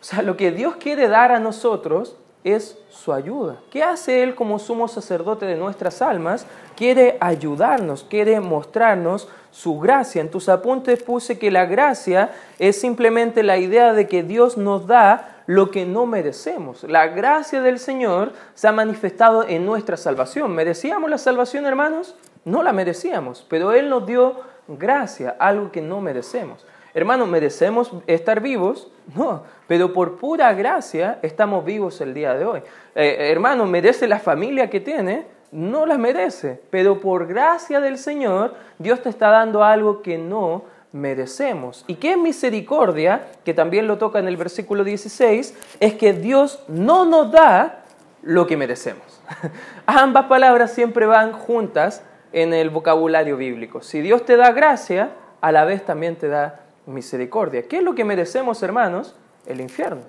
O 0.00 0.04
sea, 0.04 0.22
lo 0.22 0.36
que 0.36 0.50
Dios 0.50 0.76
quiere 0.76 1.08
dar 1.08 1.32
a 1.32 1.40
nosotros 1.40 2.16
es 2.44 2.78
su 2.88 3.12
ayuda. 3.12 3.58
¿Qué 3.70 3.82
hace 3.82 4.22
Él 4.22 4.34
como 4.34 4.58
sumo 4.58 4.86
sacerdote 4.88 5.46
de 5.46 5.56
nuestras 5.56 6.00
almas? 6.02 6.46
Quiere 6.76 7.16
ayudarnos, 7.20 8.04
quiere 8.04 8.40
mostrarnos 8.40 9.28
su 9.50 9.78
gracia. 9.80 10.20
En 10.20 10.30
tus 10.30 10.48
apuntes 10.48 11.02
puse 11.02 11.38
que 11.38 11.50
la 11.50 11.66
gracia 11.66 12.30
es 12.58 12.80
simplemente 12.80 13.42
la 13.42 13.58
idea 13.58 13.92
de 13.92 14.06
que 14.06 14.22
Dios 14.22 14.56
nos 14.56 14.86
da 14.86 15.42
lo 15.46 15.70
que 15.70 15.84
no 15.84 16.06
merecemos. 16.06 16.84
La 16.84 17.08
gracia 17.08 17.62
del 17.62 17.78
Señor 17.78 18.32
se 18.54 18.68
ha 18.68 18.72
manifestado 18.72 19.48
en 19.48 19.64
nuestra 19.66 19.96
salvación. 19.96 20.54
¿Merecíamos 20.54 21.10
la 21.10 21.18
salvación, 21.18 21.66
hermanos? 21.66 22.14
No 22.44 22.62
la 22.62 22.72
merecíamos, 22.72 23.44
pero 23.48 23.72
Él 23.72 23.88
nos 23.88 24.06
dio 24.06 24.36
gracia, 24.68 25.36
algo 25.38 25.70
que 25.72 25.80
no 25.80 26.00
merecemos. 26.00 26.64
Hermanos, 26.94 27.28
¿merecemos 27.28 27.92
estar 28.06 28.40
vivos? 28.40 28.90
No, 29.14 29.42
pero 29.66 29.92
por 29.92 30.16
pura 30.16 30.52
gracia 30.54 31.18
estamos 31.22 31.64
vivos 31.64 32.00
el 32.00 32.14
día 32.14 32.34
de 32.34 32.44
hoy. 32.44 32.62
Eh, 32.94 33.30
hermano, 33.30 33.66
¿merece 33.66 34.08
la 34.08 34.18
familia 34.18 34.68
que 34.68 34.80
tiene? 34.80 35.26
No 35.52 35.86
la 35.86 35.96
merece, 35.96 36.60
pero 36.70 37.00
por 37.00 37.26
gracia 37.26 37.80
del 37.80 37.98
Señor, 37.98 38.54
Dios 38.78 39.02
te 39.02 39.08
está 39.08 39.30
dando 39.30 39.62
algo 39.64 40.02
que 40.02 40.18
no 40.18 40.64
merecemos. 40.92 41.84
¿Y 41.86 41.96
qué 41.96 42.16
misericordia? 42.16 43.28
Que 43.44 43.54
también 43.54 43.86
lo 43.86 43.98
toca 43.98 44.18
en 44.18 44.28
el 44.28 44.36
versículo 44.36 44.84
16, 44.84 45.76
es 45.80 45.94
que 45.94 46.12
Dios 46.12 46.64
no 46.68 47.04
nos 47.04 47.30
da 47.30 47.84
lo 48.22 48.46
que 48.46 48.56
merecemos. 48.56 49.20
Ambas 49.86 50.26
palabras 50.26 50.72
siempre 50.72 51.06
van 51.06 51.32
juntas 51.32 52.02
en 52.32 52.52
el 52.52 52.70
vocabulario 52.70 53.36
bíblico. 53.36 53.82
Si 53.82 54.00
Dios 54.00 54.24
te 54.24 54.36
da 54.36 54.52
gracia, 54.52 55.10
a 55.40 55.52
la 55.52 55.64
vez 55.64 55.84
también 55.84 56.16
te 56.16 56.28
da 56.28 56.60
misericordia. 56.86 57.62
¿Qué 57.62 57.78
es 57.78 57.82
lo 57.82 57.94
que 57.94 58.04
merecemos, 58.04 58.62
hermanos? 58.62 59.14
El 59.46 59.60
infierno. 59.60 60.02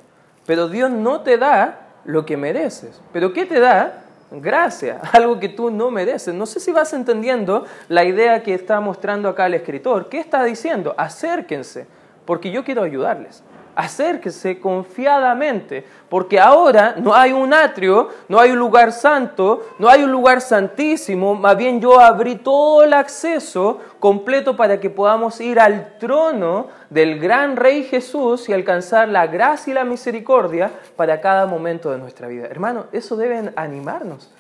Pero 0.46 0.68
Dios 0.68 0.90
no 0.90 1.22
te 1.22 1.38
da 1.38 1.88
lo 2.06 2.26
que 2.26 2.38
mereces. 2.38 3.02
¿Pero 3.14 3.34
qué 3.34 3.46
te 3.46 3.60
da? 3.60 4.04
Gracia, 4.32 5.02
algo 5.14 5.40
que 5.40 5.50
tú 5.50 5.72
no 5.72 5.92
mereces. 5.92 6.34
No 6.34 6.46
sé 6.46 6.60
si 6.60 6.72
vas 6.72 6.94
entendiendo 6.94 7.66
la 7.88 8.04
idea 8.04 8.44
que 8.44 8.54
está 8.54 8.80
mostrando 8.80 9.30
acá 9.30 9.48
el 9.48 9.56
escritor. 9.56 10.10
¿Qué 10.10 10.20
está 10.20 10.44
diciendo? 10.44 10.94
Acérquense, 10.98 11.88
porque 12.26 12.52
yo 12.52 12.64
quiero 12.64 12.84
ayudarles 12.84 13.44
acérquese 13.76 14.60
confiadamente, 14.60 15.86
porque 16.10 16.40
ahora 16.40 16.96
no 16.98 17.14
hay 17.14 17.32
un 17.32 17.54
atrio, 17.54 18.10
no 18.28 18.40
hay 18.40 18.52
un 18.52 18.60
lugar 18.60 18.92
santo, 18.92 19.66
no 19.78 19.90
hay 19.90 20.04
un 20.04 20.12
lugar 20.12 20.42
santísimo, 20.42 21.36
más 21.36 21.56
bien 21.56 21.80
yo 21.80 22.00
abrí 22.00 22.36
todo 22.36 22.84
el 22.84 22.94
acceso 22.94 23.80
completo 24.00 24.56
para 24.56 24.80
que 24.80 24.90
podamos 24.90 25.40
ir 25.40 25.60
al 25.60 25.98
trono 25.98 26.68
del 26.90 27.20
gran 27.20 27.56
Rey 27.56 27.84
Jesús 27.84 28.50
y 28.50 28.54
alcanzar 28.54 29.08
la 29.08 29.28
gracia 29.28 29.72
y 29.72 29.74
la 29.76 29.84
misericordia 29.84 30.72
para 30.96 31.22
cada 31.22 31.46
momento 31.46 31.92
de 31.92 31.98
nuestra 31.98 32.28
vida. 32.28 32.48
Hermano, 32.48 32.86
eso 32.92 33.16
debe 33.16 33.52
animarnos, 33.56 34.32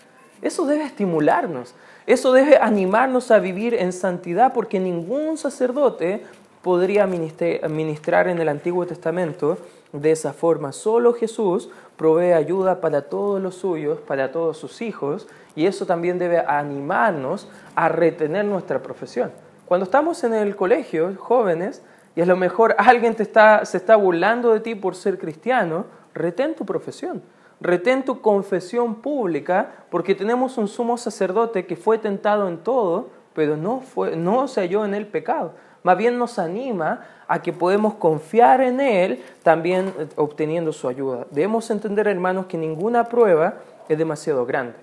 eso 0.41 0.65
debe 0.65 0.83
estimularnos. 0.83 1.75
Eso 2.09 2.33
debe 2.33 2.57
animarnos 2.57 3.29
a 3.29 3.37
vivir 3.37 3.75
en 3.75 3.93
santidad 3.93 4.51
porque 4.51 4.79
ningún 4.79 5.37
sacerdote 5.37 6.25
podría 6.61 7.07
ministrar 7.07 8.27
en 8.27 8.39
el 8.39 8.49
Antiguo 8.49 8.85
Testamento 8.85 9.57
de 9.93 10.11
esa 10.11 10.33
forma. 10.33 10.71
Solo 10.71 11.13
Jesús 11.13 11.69
provee 11.95 12.33
ayuda 12.33 12.81
para 12.81 13.03
todos 13.03 13.41
los 13.41 13.55
suyos, 13.55 13.99
para 13.99 14.31
todos 14.31 14.57
sus 14.57 14.81
hijos, 14.81 15.27
y 15.55 15.65
eso 15.65 15.85
también 15.85 16.19
debe 16.19 16.39
animarnos 16.39 17.49
a 17.75 17.89
retener 17.89 18.45
nuestra 18.45 18.81
profesión. 18.81 19.31
Cuando 19.65 19.85
estamos 19.85 20.23
en 20.23 20.33
el 20.33 20.55
colegio, 20.55 21.15
jóvenes, 21.17 21.83
y 22.15 22.21
a 22.21 22.25
lo 22.25 22.35
mejor 22.35 22.75
alguien 22.77 23.15
te 23.15 23.23
está, 23.23 23.65
se 23.65 23.77
está 23.77 23.95
burlando 23.95 24.53
de 24.53 24.59
ti 24.59 24.75
por 24.75 24.95
ser 24.95 25.17
cristiano, 25.17 25.85
retén 26.13 26.55
tu 26.55 26.65
profesión, 26.65 27.21
retén 27.61 28.03
tu 28.03 28.21
confesión 28.21 28.95
pública, 28.95 29.85
porque 29.89 30.15
tenemos 30.15 30.57
un 30.57 30.67
sumo 30.67 30.97
sacerdote 30.97 31.65
que 31.65 31.75
fue 31.75 31.97
tentado 31.97 32.47
en 32.47 32.57
todo, 32.57 33.09
pero 33.33 33.55
no, 33.55 33.79
fue, 33.79 34.15
no 34.15 34.47
se 34.47 34.61
halló 34.61 34.83
en 34.85 34.93
el 34.93 35.07
pecado 35.07 35.53
más 35.89 35.97
bien 35.97 36.19
nos 36.19 36.37
anima 36.37 37.01
a 37.27 37.41
que 37.41 37.51
podemos 37.51 37.95
confiar 37.95 38.61
en 38.61 38.79
Él 38.79 39.23
también 39.41 39.91
eh, 39.97 40.05
obteniendo 40.17 40.71
su 40.71 40.87
ayuda. 40.87 41.25
Debemos 41.31 41.71
entender, 41.71 42.07
hermanos, 42.07 42.45
que 42.45 42.59
ninguna 42.59 43.05
prueba 43.05 43.55
es 43.87 43.97
demasiado 43.97 44.45
grande, 44.45 44.75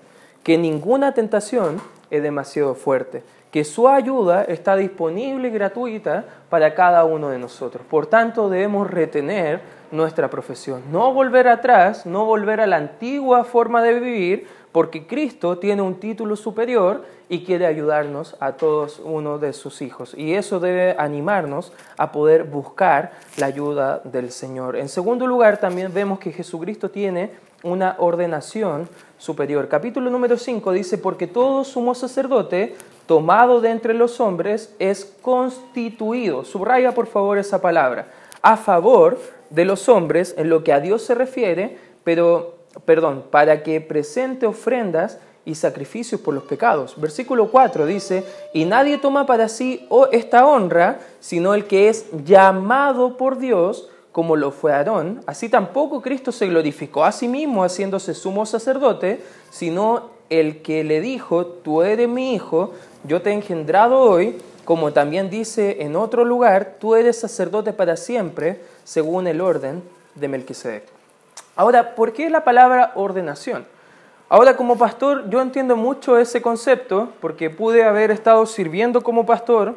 que 0.43 0.57
ninguna 0.57 1.13
tentación 1.13 1.79
es 2.11 2.21
demasiado 2.21 2.75
fuerte, 2.75 3.23
que 3.51 3.63
su 3.63 3.87
ayuda 3.87 4.43
está 4.43 4.75
disponible 4.75 5.47
y 5.47 5.51
gratuita 5.51 6.25
para 6.49 6.75
cada 6.75 7.05
uno 7.05 7.29
de 7.29 7.39
nosotros. 7.39 7.85
Por 7.89 8.07
tanto, 8.07 8.49
debemos 8.49 8.91
retener 8.91 9.61
nuestra 9.91 10.29
profesión, 10.29 10.81
no 10.91 11.13
volver 11.13 11.47
atrás, 11.47 12.05
no 12.05 12.25
volver 12.25 12.59
a 12.59 12.67
la 12.67 12.75
antigua 12.75 13.45
forma 13.45 13.81
de 13.81 13.97
vivir, 13.97 14.47
porque 14.77 15.07
Cristo 15.07 15.57
tiene 15.57 15.81
un 15.81 15.95
título 15.95 16.35
superior 16.35 17.03
y 17.29 17.43
quiere 17.43 17.65
ayudarnos 17.65 18.35
a 18.39 18.51
todos 18.51 19.01
uno 19.03 19.39
de 19.39 19.51
sus 19.53 19.81
hijos. 19.81 20.13
Y 20.15 20.35
eso 20.35 20.59
debe 20.59 20.95
animarnos 20.99 21.73
a 21.97 22.11
poder 22.11 22.43
buscar 22.43 23.13
la 23.37 23.47
ayuda 23.47 24.01
del 24.03 24.29
Señor. 24.29 24.75
En 24.75 24.87
segundo 24.87 25.25
lugar, 25.25 25.59
también 25.59 25.91
vemos 25.91 26.19
que 26.19 26.31
Jesucristo 26.31 26.91
tiene 26.91 27.31
una 27.63 27.95
ordenación 27.97 28.87
superior. 29.17 29.67
Capítulo 29.67 30.11
número 30.11 30.37
5 30.37 30.71
dice, 30.73 30.99
porque 30.99 31.25
todo 31.25 31.63
sumo 31.63 31.95
sacerdote 31.95 32.75
tomado 33.07 33.61
de 33.61 33.71
entre 33.71 33.95
los 33.95 34.19
hombres 34.19 34.75
es 34.77 35.05
constituido. 35.23 36.45
Subraya 36.45 36.93
por 36.93 37.07
favor 37.07 37.39
esa 37.39 37.59
palabra 37.63 38.09
a 38.43 38.57
favor 38.57 39.19
de 39.49 39.65
los 39.65 39.89
hombres 39.89 40.35
en 40.37 40.51
lo 40.51 40.63
que 40.63 40.71
a 40.71 40.79
Dios 40.79 41.01
se 41.01 41.15
refiere, 41.15 41.79
pero, 42.03 42.56
perdón, 42.85 43.25
para 43.29 43.63
que 43.63 43.81
presente 43.81 44.45
ofrendas 44.45 45.19
y 45.45 45.55
sacrificios 45.55 46.19
por 46.19 46.33
los 46.33 46.43
pecados. 46.43 46.99
Versículo 46.99 47.49
4 47.49 47.85
dice, 47.85 48.25
y 48.53 48.65
nadie 48.65 48.97
toma 48.97 49.25
para 49.25 49.47
sí 49.47 49.87
esta 50.11 50.45
honra, 50.45 50.99
sino 51.21 51.53
el 51.53 51.65
que 51.65 51.87
es 51.87 52.05
llamado 52.25 53.15
por 53.15 53.37
Dios, 53.37 53.89
como 54.11 54.35
lo 54.35 54.51
fue 54.51 54.73
Aarón. 54.73 55.21
Así 55.25 55.47
tampoco 55.47 56.01
Cristo 56.01 56.31
se 56.31 56.47
glorificó 56.47 57.05
a 57.05 57.11
sí 57.11 57.27
mismo 57.27 57.63
haciéndose 57.63 58.13
sumo 58.13 58.45
sacerdote, 58.45 59.21
sino 59.49 60.09
el 60.29 60.61
que 60.61 60.83
le 60.83 60.99
dijo, 60.99 61.45
tú 61.45 61.81
eres 61.81 62.09
mi 62.09 62.33
hijo, 62.33 62.73
yo 63.05 63.21
te 63.21 63.29
he 63.29 63.33
engendrado 63.33 63.99
hoy, 63.99 64.37
como 64.65 64.91
también 64.91 65.29
dice 65.29 65.77
en 65.79 65.95
otro 65.95 66.25
lugar, 66.25 66.75
tú 66.77 66.95
eres 66.95 67.17
sacerdote 67.17 67.71
para 67.71 67.95
siempre, 67.95 68.59
según 68.83 69.27
el 69.27 69.39
orden 69.39 69.81
de 70.15 70.27
Melquisedec. 70.27 70.96
Ahora, 71.57 71.95
¿por 71.95 72.13
qué 72.13 72.29
la 72.29 72.43
palabra 72.43 72.91
ordenación? 72.93 73.65
Ahora 74.29 74.55
como 74.55 74.77
pastor 74.77 75.27
yo 75.31 75.41
entiendo 75.41 75.75
mucho 75.75 76.19
ese 76.19 76.39
concepto 76.39 77.13
porque 77.19 77.49
pude 77.49 77.83
haber 77.83 78.11
estado 78.11 78.45
sirviendo 78.45 79.01
como 79.01 79.25
pastor 79.25 79.75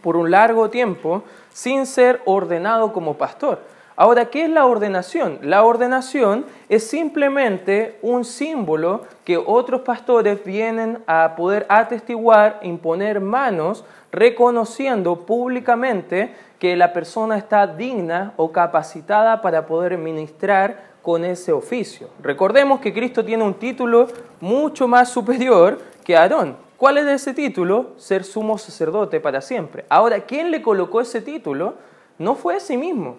por 0.00 0.16
un 0.16 0.30
largo 0.30 0.70
tiempo 0.70 1.22
sin 1.52 1.84
ser 1.84 2.22
ordenado 2.24 2.94
como 2.94 3.18
pastor. 3.18 3.60
Ahora, 3.94 4.30
¿qué 4.30 4.44
es 4.44 4.50
la 4.50 4.64
ordenación? 4.64 5.38
La 5.42 5.64
ordenación 5.64 6.46
es 6.70 6.88
simplemente 6.88 7.98
un 8.00 8.24
símbolo 8.24 9.02
que 9.26 9.36
otros 9.36 9.82
pastores 9.82 10.42
vienen 10.42 11.02
a 11.06 11.34
poder 11.36 11.66
atestiguar, 11.68 12.58
imponer 12.62 13.20
manos, 13.20 13.84
reconociendo 14.10 15.26
públicamente 15.26 16.34
que 16.58 16.74
la 16.74 16.94
persona 16.94 17.36
está 17.36 17.66
digna 17.66 18.32
o 18.36 18.50
capacitada 18.50 19.42
para 19.42 19.66
poder 19.66 19.98
ministrar 19.98 20.91
con 21.02 21.24
ese 21.24 21.52
oficio. 21.52 22.08
Recordemos 22.22 22.80
que 22.80 22.94
Cristo 22.94 23.24
tiene 23.24 23.44
un 23.44 23.54
título 23.54 24.06
mucho 24.40 24.88
más 24.88 25.10
superior 25.10 25.80
que 26.04 26.16
Aarón. 26.16 26.56
¿Cuál 26.76 26.98
es 26.98 27.06
ese 27.06 27.34
título? 27.34 27.92
Ser 27.96 28.24
sumo 28.24 28.58
sacerdote 28.58 29.20
para 29.20 29.40
siempre. 29.40 29.84
Ahora, 29.88 30.20
¿quién 30.20 30.50
le 30.50 30.62
colocó 30.62 31.00
ese 31.00 31.20
título? 31.20 31.74
No 32.18 32.34
fue 32.34 32.56
a 32.56 32.60
sí 32.60 32.76
mismo. 32.76 33.16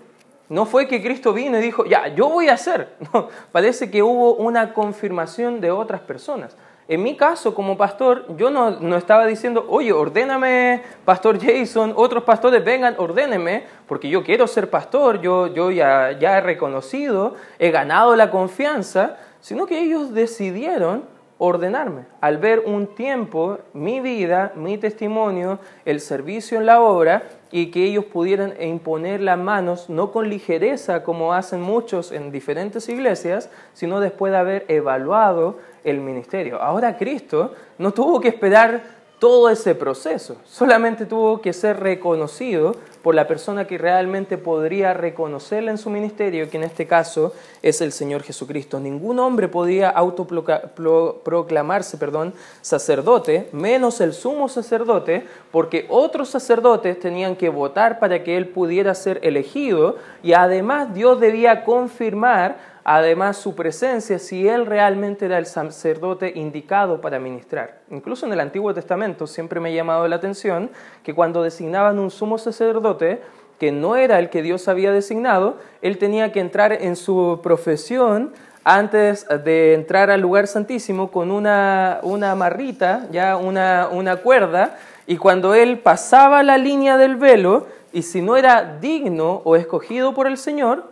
No 0.50 0.66
fue 0.66 0.88
que 0.88 1.02
Cristo 1.02 1.34
vino 1.34 1.58
y 1.58 1.62
dijo, 1.62 1.86
ya, 1.86 2.10
yo 2.10 2.30
voy 2.30 2.50
a 2.50 2.54
hacer. 2.54 2.96
No, 3.14 3.30
parece 3.52 3.90
que 3.90 4.04
hubo 4.04 4.36
una 4.36 4.74
confirmación 4.74 5.62
de 5.62 5.72
otras 5.72 6.02
personas. 6.02 6.56
En 6.88 7.02
mi 7.02 7.16
caso, 7.16 7.56
como 7.56 7.78
pastor, 7.78 8.26
yo 8.36 8.50
no, 8.50 8.98
estaba 8.98 9.26
diciendo, 9.26 9.66
oye, 9.70 9.94
ordéname, 9.94 10.82
pastor 11.06 11.40
Jason, 11.40 11.94
otros 11.96 12.24
pastores 12.24 12.64
vengan, 12.64 12.96
ordénenme, 12.98 13.64
porque 13.88 14.10
yo 14.10 14.24
quiero 14.24 14.48
ser 14.48 14.70
pastor, 14.70 15.22
yo, 15.22 15.48
yo 15.48 15.72
ya, 15.72 16.12
ya 16.20 16.38
he 16.38 16.42
reconocido, 16.42 17.36
he 17.58 17.72
ganado 17.72 18.16
la 18.18 18.30
confianza, 18.30 19.18
sino 19.40 19.66
que 19.66 19.80
ellos 19.80 20.14
decidieron 20.14 21.06
ordenarme. 21.38 22.06
Al 22.22 22.38
ver 22.38 22.64
un 22.66 22.88
tiempo, 22.88 23.60
mi 23.74 24.00
vida, 24.00 24.52
mi 24.56 24.78
testimonio, 24.78 25.60
el 25.86 26.00
servicio 26.00 26.58
en 26.58 26.66
la 26.66 26.82
obra, 26.82 27.24
y 27.52 27.70
que 27.70 27.84
ellos 27.84 28.06
pudieran 28.06 28.54
imponer 28.60 29.22
las 29.22 29.38
manos, 29.38 29.88
no 29.88 30.12
con 30.12 30.28
ligereza 30.28 31.04
como 31.04 31.34
hacen 31.34 31.62
muchos 31.62 32.12
en 32.12 32.32
diferentes 32.32 32.90
iglesias, 32.90 33.50
sino 33.74 34.00
después 34.00 34.32
de 34.32 34.40
haber 34.40 34.66
evaluado 34.70 35.60
el 35.84 36.00
ministerio. 36.00 36.62
Ahora 36.62 36.98
Cristo 36.98 37.54
no 37.78 37.92
tuvo 37.92 38.20
que 38.20 38.30
esperar 38.30 38.82
todo 39.24 39.50
ese 39.50 39.74
proceso, 39.74 40.36
solamente 40.44 41.06
tuvo 41.06 41.40
que 41.40 41.54
ser 41.54 41.80
reconocido 41.80 42.76
por 43.02 43.16
la 43.16 43.26
persona 43.26 43.66
que 43.66 43.78
realmente 43.78 44.38
podría 44.38 44.94
reconocerle 44.94 45.72
en 45.72 45.78
su 45.78 45.90
ministerio, 45.90 46.50
que 46.50 46.58
en 46.58 46.64
este 46.64 46.88
caso 46.88 47.32
es 47.62 47.80
el 47.80 47.94
Señor 47.94 48.24
Jesucristo. 48.24 48.82
Ningún 48.82 49.20
hombre 49.20 49.48
podía 49.48 49.90
autoproclamarse 49.90 51.98
perdón, 51.98 52.34
sacerdote, 52.60 53.48
menos 53.54 54.02
el 54.02 54.12
sumo 54.12 54.50
sacerdote, 54.50 55.26
porque 55.52 55.86
otros 55.88 56.28
sacerdotes 56.28 57.00
tenían 57.00 57.38
que 57.38 57.48
votar 57.48 58.00
para 58.00 58.26
que 58.26 58.36
él 58.36 58.50
pudiera 58.50 58.94
ser 58.94 59.22
elegido 59.24 59.96
y 60.22 60.34
además 60.34 60.94
Dios 60.94 61.22
debía 61.22 61.64
confirmar 61.64 62.73
además 62.84 63.38
su 63.38 63.56
presencia 63.56 64.20
si 64.20 64.48
él 64.48 64.66
realmente 64.66 65.26
era 65.26 65.38
el 65.38 65.46
sacerdote 65.46 66.32
indicado 66.36 67.02
para 67.02 67.20
ministrar. 67.20 67.80
Incluso 67.90 68.26
en 68.26 68.34
el 68.34 68.40
Antiguo 68.40 68.74
Testamento 68.74 69.28
siempre 69.28 69.60
me 69.60 69.70
ha 69.70 69.74
llamado 69.74 70.08
la 70.08 70.18
atención 70.18 70.70
que 71.04 71.14
cuando 71.14 71.44
designaban 71.44 72.00
un 72.00 72.12
sumo 72.12 72.38
sacerdote, 72.38 73.22
que 73.60 73.72
no 73.72 73.96
era 73.96 74.20
el 74.20 74.30
que 74.30 74.42
Dios 74.42 74.68
había 74.68 74.92
designado, 74.92 75.58
él 75.82 75.98
tenía 75.98 76.32
que 76.32 76.40
entrar 76.40 76.74
en 76.74 76.96
su 76.96 77.40
profesión 77.42 78.34
antes 78.66 79.28
de 79.44 79.74
entrar 79.74 80.10
al 80.10 80.22
lugar 80.22 80.48
santísimo 80.48 81.12
con 81.12 81.32
una, 81.32 82.00
una 82.02 82.34
marrita, 82.36 83.08
ya 83.12 83.36
una, 83.36 83.90
una 83.92 84.18
cuerda, 84.18 84.78
y 85.06 85.18
cuando 85.18 85.54
él 85.54 85.80
pasaba 85.80 86.44
la 86.44 86.58
línea 86.58 86.98
del 86.98 87.18
velo, 87.18 87.68
y 87.92 88.04
si 88.04 88.22
no 88.22 88.38
era 88.38 88.78
digno 88.80 89.42
o 89.44 89.56
escogido 89.56 90.14
por 90.14 90.28
el 90.28 90.38
Señor, 90.38 90.92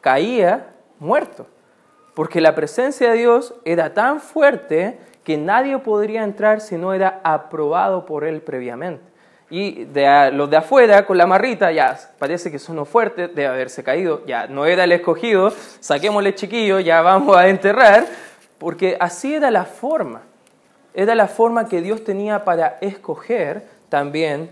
caía 0.00 0.73
muerto, 1.04 1.46
porque 2.14 2.40
la 2.40 2.54
presencia 2.54 3.10
de 3.10 3.18
Dios 3.18 3.54
era 3.64 3.94
tan 3.94 4.20
fuerte 4.20 4.98
que 5.22 5.36
nadie 5.36 5.78
podría 5.78 6.24
entrar 6.24 6.60
si 6.60 6.76
no 6.76 6.92
era 6.92 7.20
aprobado 7.22 8.06
por 8.06 8.24
él 8.24 8.40
previamente. 8.40 9.14
Y 9.50 9.84
de 9.84 10.30
los 10.32 10.50
de 10.50 10.56
afuera, 10.56 11.06
con 11.06 11.18
la 11.18 11.26
marrita, 11.26 11.70
ya 11.70 11.98
parece 12.18 12.50
que 12.50 12.58
sonó 12.58 12.84
fuerte, 12.84 13.28
debe 13.28 13.46
haberse 13.46 13.84
caído, 13.84 14.24
ya 14.26 14.46
no 14.46 14.66
era 14.66 14.84
el 14.84 14.92
escogido, 14.92 15.52
saquémosle 15.80 16.34
chiquillo, 16.34 16.80
ya 16.80 17.02
vamos 17.02 17.36
a 17.36 17.48
enterrar, 17.48 18.06
porque 18.58 18.96
así 18.98 19.34
era 19.34 19.50
la 19.50 19.64
forma. 19.64 20.22
Era 20.94 21.14
la 21.14 21.28
forma 21.28 21.68
que 21.68 21.82
Dios 21.82 22.04
tenía 22.04 22.44
para 22.44 22.78
escoger 22.80 23.66
también 23.88 24.50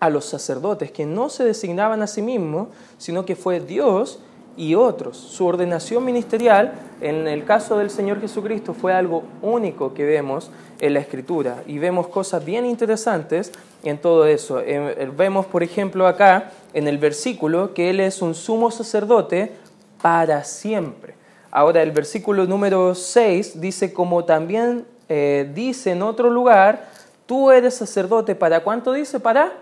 a 0.00 0.10
los 0.10 0.26
sacerdotes, 0.26 0.90
que 0.90 1.06
no 1.06 1.28
se 1.28 1.44
designaban 1.44 2.02
a 2.02 2.06
sí 2.06 2.22
mismos, 2.22 2.68
sino 2.98 3.24
que 3.24 3.36
fue 3.36 3.60
Dios 3.60 4.20
y 4.56 4.74
otros. 4.74 5.16
Su 5.16 5.46
ordenación 5.46 6.04
ministerial, 6.04 6.72
en 7.00 7.28
el 7.28 7.44
caso 7.44 7.78
del 7.78 7.90
Señor 7.90 8.20
Jesucristo, 8.20 8.74
fue 8.74 8.92
algo 8.92 9.22
único 9.42 9.94
que 9.94 10.04
vemos 10.04 10.50
en 10.80 10.94
la 10.94 11.00
Escritura. 11.00 11.62
Y 11.66 11.78
vemos 11.78 12.08
cosas 12.08 12.44
bien 12.44 12.64
interesantes 12.66 13.52
en 13.82 13.98
todo 13.98 14.26
eso. 14.26 14.60
Eh, 14.60 15.10
vemos, 15.16 15.46
por 15.46 15.62
ejemplo, 15.62 16.06
acá 16.06 16.50
en 16.74 16.88
el 16.88 16.98
versículo 16.98 17.74
que 17.74 17.90
Él 17.90 18.00
es 18.00 18.22
un 18.22 18.34
sumo 18.34 18.70
sacerdote 18.70 19.52
para 20.00 20.44
siempre. 20.44 21.14
Ahora, 21.50 21.82
el 21.82 21.90
versículo 21.90 22.46
número 22.46 22.94
6 22.94 23.60
dice, 23.60 23.92
como 23.92 24.24
también 24.24 24.84
eh, 25.08 25.50
dice 25.54 25.92
en 25.92 26.02
otro 26.02 26.30
lugar, 26.30 26.88
tú 27.26 27.50
eres 27.50 27.74
sacerdote 27.74 28.34
para 28.34 28.60
cuánto 28.60 28.92
dice? 28.92 29.20
Para 29.20 29.52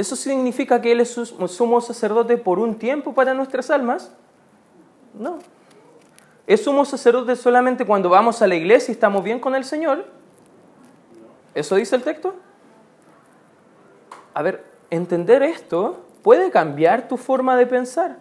¿Eso 0.00 0.16
significa 0.16 0.80
que 0.80 0.92
Él 0.92 1.00
es 1.00 1.10
sumo 1.10 1.80
sacerdote 1.82 2.38
por 2.38 2.58
un 2.58 2.76
tiempo 2.78 3.12
para 3.12 3.34
nuestras 3.34 3.68
almas? 3.68 4.10
No. 5.12 5.40
¿Es 6.46 6.64
sumo 6.64 6.86
sacerdote 6.86 7.36
solamente 7.36 7.84
cuando 7.84 8.08
vamos 8.08 8.40
a 8.40 8.46
la 8.46 8.54
iglesia 8.54 8.92
y 8.92 8.94
estamos 8.94 9.22
bien 9.22 9.38
con 9.38 9.54
el 9.54 9.62
Señor? 9.62 10.06
¿Eso 11.54 11.76
dice 11.76 11.96
el 11.96 12.02
texto? 12.02 12.34
A 14.32 14.40
ver, 14.40 14.64
entender 14.88 15.42
esto 15.42 16.02
puede 16.22 16.50
cambiar 16.50 17.06
tu 17.06 17.18
forma 17.18 17.54
de 17.58 17.66
pensar. 17.66 18.20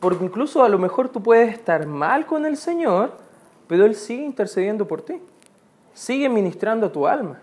Porque 0.00 0.24
incluso 0.24 0.64
a 0.64 0.68
lo 0.70 0.78
mejor 0.78 1.10
tú 1.10 1.22
puedes 1.22 1.52
estar 1.52 1.86
mal 1.86 2.24
con 2.24 2.46
el 2.46 2.56
Señor, 2.56 3.18
pero 3.68 3.84
Él 3.84 3.96
sigue 3.96 4.24
intercediendo 4.24 4.88
por 4.88 5.02
ti. 5.02 5.20
Sigue 5.92 6.30
ministrando 6.30 6.90
tu 6.90 7.06
alma. 7.06 7.38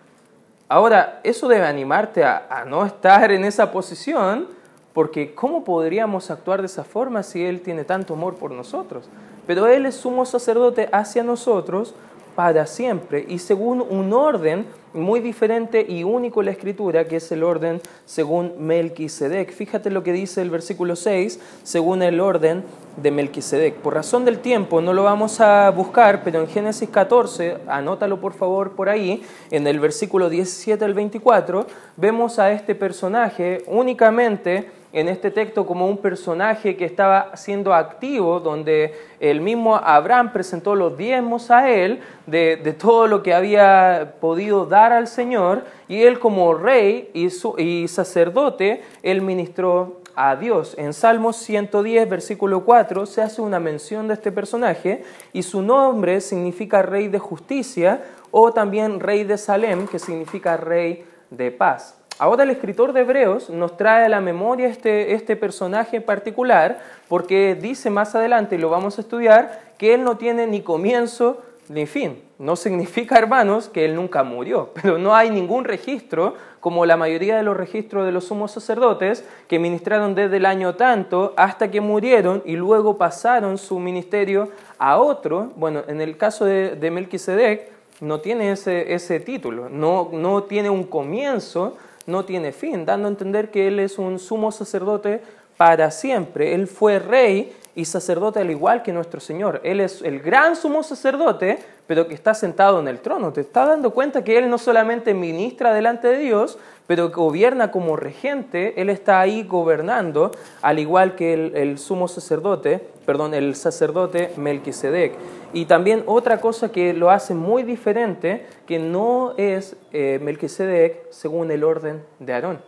Ahora, 0.71 1.19
eso 1.23 1.47
debe 1.47 1.65
animarte 1.65 2.23
a, 2.23 2.63
no 2.67 2.85
estar 2.85 3.31
en 3.31 3.43
esa 3.43 3.71
posición, 3.71 4.47
porque 4.93 5.33
¿cómo 5.33 5.63
podríamos 5.63 6.29
actuar 6.29 6.61
de 6.61 6.67
esa 6.67 6.83
forma 6.83 7.23
si 7.23 7.43
Él 7.43 7.61
tiene 7.61 7.85
tanto 7.85 8.13
amor 8.13 8.35
por 8.35 8.51
nosotros? 8.51 9.09
Pero 9.47 9.65
Él 9.65 9.87
es 9.87 9.95
sumo 9.95 10.27
sacerdote 10.27 10.87
hacia 10.91 11.23
nosotros 11.23 11.95
para 12.39 12.65
siempre 12.67 13.25
y 13.27 13.39
según 13.39 13.81
un 13.81 14.13
orden 14.13 14.65
muy 14.93 15.19
diferente 15.19 15.85
y 15.85 16.05
único 16.05 16.39
en 16.39 16.45
la 16.45 16.51
escritura, 16.53 17.03
que 17.03 17.17
es 17.17 17.29
el 17.33 17.43
orden 17.43 17.81
según 18.05 18.53
Melquisedec. 18.65 19.51
Fíjate 19.51 19.89
lo 19.91 20.03
que 20.03 20.13
dice 20.13 20.41
el 20.41 20.49
versículo 20.49 20.95
6, 20.95 21.37
según 21.63 22.01
el 22.01 22.21
orden 22.21 22.63
de 22.95 23.11
Melquisedec. 23.11 23.75
Por 23.79 23.93
razón 23.93 24.23
del 24.23 24.39
tiempo 24.39 24.79
no 24.79 24.93
lo 24.93 25.03
vamos 25.03 25.41
a 25.41 25.69
buscar, 25.71 26.23
pero 26.23 26.39
en 26.39 26.47
Génesis 26.47 26.87
14, 26.87 27.57
anótalo 27.67 28.21
por 28.21 28.31
favor 28.31 28.71
por 28.71 28.87
ahí, 28.87 29.21
en 29.51 29.67
el 29.67 29.81
versículo 29.81 30.29
17 30.29 30.85
al 30.85 30.93
24, 30.93 31.67
vemos 31.97 32.39
a 32.39 32.53
este 32.53 32.73
personaje 32.73 33.65
únicamente 33.67 34.78
en 34.91 35.07
este 35.07 35.29
texto 35.29 35.65
como 35.65 35.87
un 35.87 35.97
personaje 35.97 36.75
que 36.75 36.85
estaba 36.85 37.35
siendo 37.35 37.73
activo, 37.73 38.39
donde 38.39 38.93
el 39.19 39.41
mismo 39.41 39.75
Abraham 39.75 40.33
presentó 40.33 40.75
los 40.75 40.97
diezmos 40.97 41.51
a 41.51 41.69
él 41.69 41.99
de, 42.25 42.57
todo 42.79 43.07
lo 43.07 43.21
que 43.21 43.33
había 43.33 44.15
podido 44.19 44.65
dar 44.65 44.91
al 44.91 45.07
Señor, 45.07 45.63
y 45.87 46.03
él 46.03 46.19
como 46.19 46.53
rey 46.53 47.09
y, 47.13 47.29
y 47.61 47.87
sacerdote, 47.87 48.83
él 49.03 49.21
ministró 49.21 49.99
a 50.15 50.35
Dios. 50.35 50.75
En 50.77 50.93
Salmos 50.93 51.37
110, 51.37 52.09
versículo 52.09 52.65
4, 52.65 53.05
se 53.05 53.21
hace 53.21 53.41
una 53.41 53.59
mención 53.59 54.07
de 54.07 54.15
este 54.15 54.31
personaje 54.31 55.03
y 55.33 55.43
su 55.43 55.61
nombre 55.61 56.19
significa 56.19 56.81
rey 56.81 57.07
de 57.07 57.19
justicia 57.19 58.03
o 58.31 58.51
también 58.51 58.99
rey 58.99 59.23
de 59.23 59.37
Salem, 59.37 59.87
que 59.87 59.99
significa 59.99 60.57
rey 60.57 61.05
de 61.29 61.51
paz. 61.51 61.98
Ahora 62.19 62.43
el 62.43 62.49
escritor 62.49 62.91
de 62.91 62.99
Hebreos 62.99 63.49
nos 63.49 63.77
trae 63.77 64.03
a 64.03 64.09
la 64.09 64.19
memoria 64.19 64.67
este, 64.67 65.13
este 65.13 65.37
personaje 65.37 66.01
particular 66.01 66.81
porque 67.07 67.55
dice 67.55 67.89
más 67.89 68.13
adelante, 68.13 68.55
y 68.55 68.59
lo 68.59 68.69
vamos 68.69 68.97
a 68.97 69.01
estudiar, 69.01 69.73
que 69.77 69.93
él 69.93 70.03
no 70.03 70.17
tiene 70.17 70.45
ni 70.45 70.61
comienzo 70.61 71.41
ni 71.69 71.85
fin. 71.85 72.21
No 72.37 72.57
significa, 72.57 73.17
hermanos, 73.17 73.69
que 73.69 73.85
él 73.85 73.95
nunca 73.95 74.23
murió, 74.23 74.71
pero 74.81 74.97
no 74.97 75.15
hay 75.15 75.29
ningún 75.29 75.63
registro, 75.63 76.35
como 76.59 76.85
la 76.85 76.97
mayoría 76.97 77.37
de 77.37 77.43
los 77.43 77.55
registros 77.55 78.05
de 78.05 78.11
los 78.11 78.25
sumos 78.25 78.51
sacerdotes, 78.51 79.23
que 79.47 79.57
ministraron 79.57 80.13
desde 80.13 80.37
el 80.37 80.45
año 80.45 80.75
tanto 80.75 81.33
hasta 81.37 81.71
que 81.71 81.79
murieron 81.79 82.43
y 82.45 82.57
luego 82.57 82.97
pasaron 82.97 83.57
su 83.57 83.79
ministerio 83.79 84.49
a 84.77 84.97
otro. 84.97 85.53
Bueno, 85.55 85.83
en 85.87 86.01
el 86.01 86.17
caso 86.17 86.43
de, 86.43 86.75
de 86.75 86.91
Melquisedec, 86.91 87.71
no 88.01 88.19
tiene 88.19 88.51
ese, 88.51 88.93
ese 88.93 89.19
título, 89.19 89.69
no, 89.69 90.09
no 90.11 90.43
tiene 90.43 90.69
un 90.69 90.83
comienzo, 90.83 91.77
no 92.05 92.25
tiene 92.25 92.51
fin, 92.51 92.85
dando 92.85 93.07
a 93.07 93.11
entender 93.11 93.51
que 93.51 93.67
él 93.67 93.79
es 93.79 93.97
un 93.97 94.19
sumo 94.19 94.51
sacerdote 94.51 95.21
para 95.57 95.91
siempre. 95.91 96.53
Él 96.53 96.67
fue 96.67 96.99
rey 96.99 97.53
y 97.75 97.85
sacerdote 97.85 98.39
al 98.39 98.49
igual 98.49 98.81
que 98.81 98.93
nuestro 98.93 99.19
Señor. 99.19 99.61
Él 99.63 99.79
es 99.79 100.01
el 100.01 100.19
gran 100.19 100.55
sumo 100.55 100.83
sacerdote, 100.83 101.59
pero 101.87 102.07
que 102.07 102.13
está 102.13 102.33
sentado 102.33 102.79
en 102.79 102.87
el 102.87 102.99
trono. 102.99 103.33
Te 103.33 103.41
está 103.41 103.65
dando 103.65 103.91
cuenta 103.91 104.23
que 104.23 104.37
Él 104.37 104.49
no 104.49 104.57
solamente 104.57 105.13
ministra 105.13 105.73
delante 105.73 106.07
de 106.07 106.17
Dios, 106.19 106.57
pero 106.87 107.09
gobierna 107.09 107.71
como 107.71 107.95
regente. 107.95 108.81
Él 108.81 108.89
está 108.89 109.19
ahí 109.19 109.43
gobernando, 109.43 110.31
al 110.61 110.79
igual 110.79 111.15
que 111.15 111.33
el, 111.33 111.77
sumo 111.77 112.07
sacerdote, 112.07 112.81
perdón, 113.09 113.33
el 113.33 113.55
sacerdote 113.55 114.31
Melquisedec. 114.37 115.13
Y 115.51 115.65
también 115.65 116.03
otra 116.05 116.39
cosa 116.39 116.71
que 116.71 116.93
lo 116.93 117.09
hace 117.09 117.33
muy 117.33 117.63
diferente, 117.63 118.45
que 118.67 118.77
no 118.77 119.33
es 119.35 119.75
eh, 119.91 120.19
Melquisedec 120.21 121.11
según 121.11 121.49
el 121.49 121.63
orden 121.63 122.03
de 122.19 122.33
Aarón, 122.33 122.61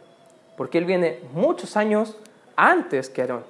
porque 0.57 0.79
él 0.79 0.85
viene 0.85 1.19
muchos 1.31 1.77
años 1.77 2.17
antes 2.55 3.07
que 3.07 3.21
Aarón. 3.21 3.43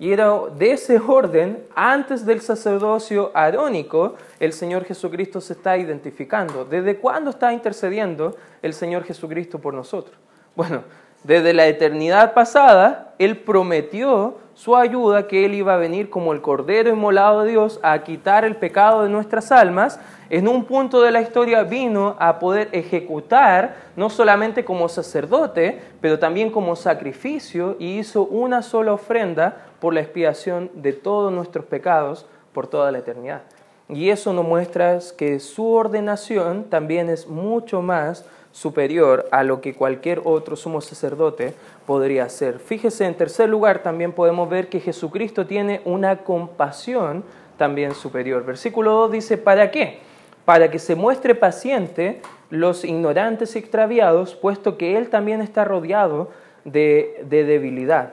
Y 0.00 0.10
era 0.10 0.32
de 0.58 0.72
ese 0.72 0.98
orden, 0.98 1.64
antes 1.76 2.26
del 2.26 2.40
sacerdocio 2.40 3.30
arónico, 3.34 4.16
el 4.40 4.52
Señor 4.52 4.82
Jesucristo 4.82 5.40
se 5.40 5.52
está 5.52 5.76
identificando. 5.76 6.64
¿Desde 6.64 6.96
cuándo 6.96 7.30
está 7.30 7.52
intercediendo 7.52 8.36
el 8.62 8.74
Señor 8.74 9.04
Jesucristo 9.04 9.60
por 9.60 9.74
nosotros? 9.74 10.16
Bueno, 10.56 10.82
desde 11.24 11.52
la 11.52 11.66
eternidad 11.66 12.34
pasada, 12.34 13.14
Él 13.18 13.38
prometió 13.38 14.38
su 14.54 14.76
ayuda, 14.76 15.28
que 15.28 15.44
Él 15.44 15.54
iba 15.54 15.74
a 15.74 15.78
venir 15.78 16.10
como 16.10 16.32
el 16.32 16.42
Cordero 16.42 16.90
inmolado 16.90 17.42
de 17.42 17.50
Dios 17.50 17.80
a 17.82 18.02
quitar 18.02 18.44
el 18.44 18.56
pecado 18.56 19.04
de 19.04 19.08
nuestras 19.08 19.52
almas. 19.52 20.00
En 20.30 20.48
un 20.48 20.64
punto 20.64 21.00
de 21.00 21.10
la 21.10 21.20
historia 21.20 21.62
vino 21.62 22.16
a 22.18 22.38
poder 22.38 22.68
ejecutar, 22.72 23.76
no 23.96 24.10
solamente 24.10 24.64
como 24.64 24.88
sacerdote, 24.88 25.80
pero 26.00 26.18
también 26.18 26.50
como 26.50 26.74
sacrificio, 26.74 27.76
y 27.78 27.98
hizo 27.98 28.24
una 28.24 28.62
sola 28.62 28.92
ofrenda 28.92 29.56
por 29.80 29.94
la 29.94 30.00
expiación 30.00 30.70
de 30.74 30.92
todos 30.92 31.32
nuestros 31.32 31.64
pecados 31.66 32.26
por 32.52 32.66
toda 32.66 32.90
la 32.90 32.98
eternidad. 32.98 33.42
Y 33.88 34.10
eso 34.10 34.32
nos 34.32 34.46
muestra 34.46 34.98
que 35.16 35.38
su 35.38 35.70
ordenación 35.72 36.64
también 36.64 37.08
es 37.10 37.26
mucho 37.26 37.82
más 37.82 38.24
superior 38.52 39.26
a 39.32 39.42
lo 39.42 39.60
que 39.60 39.74
cualquier 39.74 40.20
otro 40.24 40.56
sumo 40.56 40.80
sacerdote 40.80 41.54
podría 41.86 42.24
hacer. 42.24 42.58
Fíjese, 42.58 43.06
en 43.06 43.16
tercer 43.16 43.48
lugar 43.48 43.82
también 43.82 44.12
podemos 44.12 44.48
ver 44.48 44.68
que 44.68 44.80
Jesucristo 44.80 45.46
tiene 45.46 45.80
una 45.84 46.18
compasión 46.18 47.24
también 47.56 47.94
superior. 47.94 48.44
Versículo 48.44 48.92
2 48.92 49.12
dice, 49.12 49.38
¿para 49.38 49.70
qué? 49.70 49.98
Para 50.44 50.70
que 50.70 50.78
se 50.78 50.94
muestre 50.94 51.34
paciente 51.34 52.20
los 52.50 52.84
ignorantes 52.84 53.56
y 53.56 53.58
extraviados, 53.58 54.34
puesto 54.34 54.76
que 54.76 54.98
Él 54.98 55.08
también 55.08 55.40
está 55.40 55.64
rodeado 55.64 56.30
de, 56.64 57.24
de 57.28 57.44
debilidad. 57.44 58.12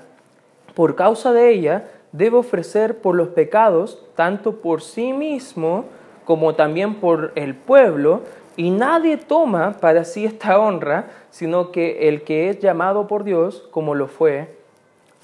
Por 0.74 0.96
causa 0.96 1.34
de 1.34 1.50
ella, 1.50 1.90
debe 2.14 2.38
ofrecer 2.38 3.00
por 3.00 3.16
los 3.16 3.30
pecados, 3.30 4.02
tanto 4.16 4.62
por 4.62 4.82
sí 4.82 5.12
mismo 5.14 5.86
como 6.26 6.56
también 6.56 6.96
por 6.96 7.32
el 7.36 7.56
pueblo, 7.56 8.22
y 8.60 8.72
nadie 8.72 9.16
toma 9.16 9.78
para 9.80 10.04
sí 10.04 10.26
esta 10.26 10.60
honra, 10.60 11.08
sino 11.32 11.72
que 11.72 12.10
el 12.10 12.24
que 12.24 12.50
es 12.50 12.60
llamado 12.60 13.08
por 13.08 13.24
Dios, 13.24 13.66
como 13.72 13.96
lo 13.96 14.08
fue 14.08 14.54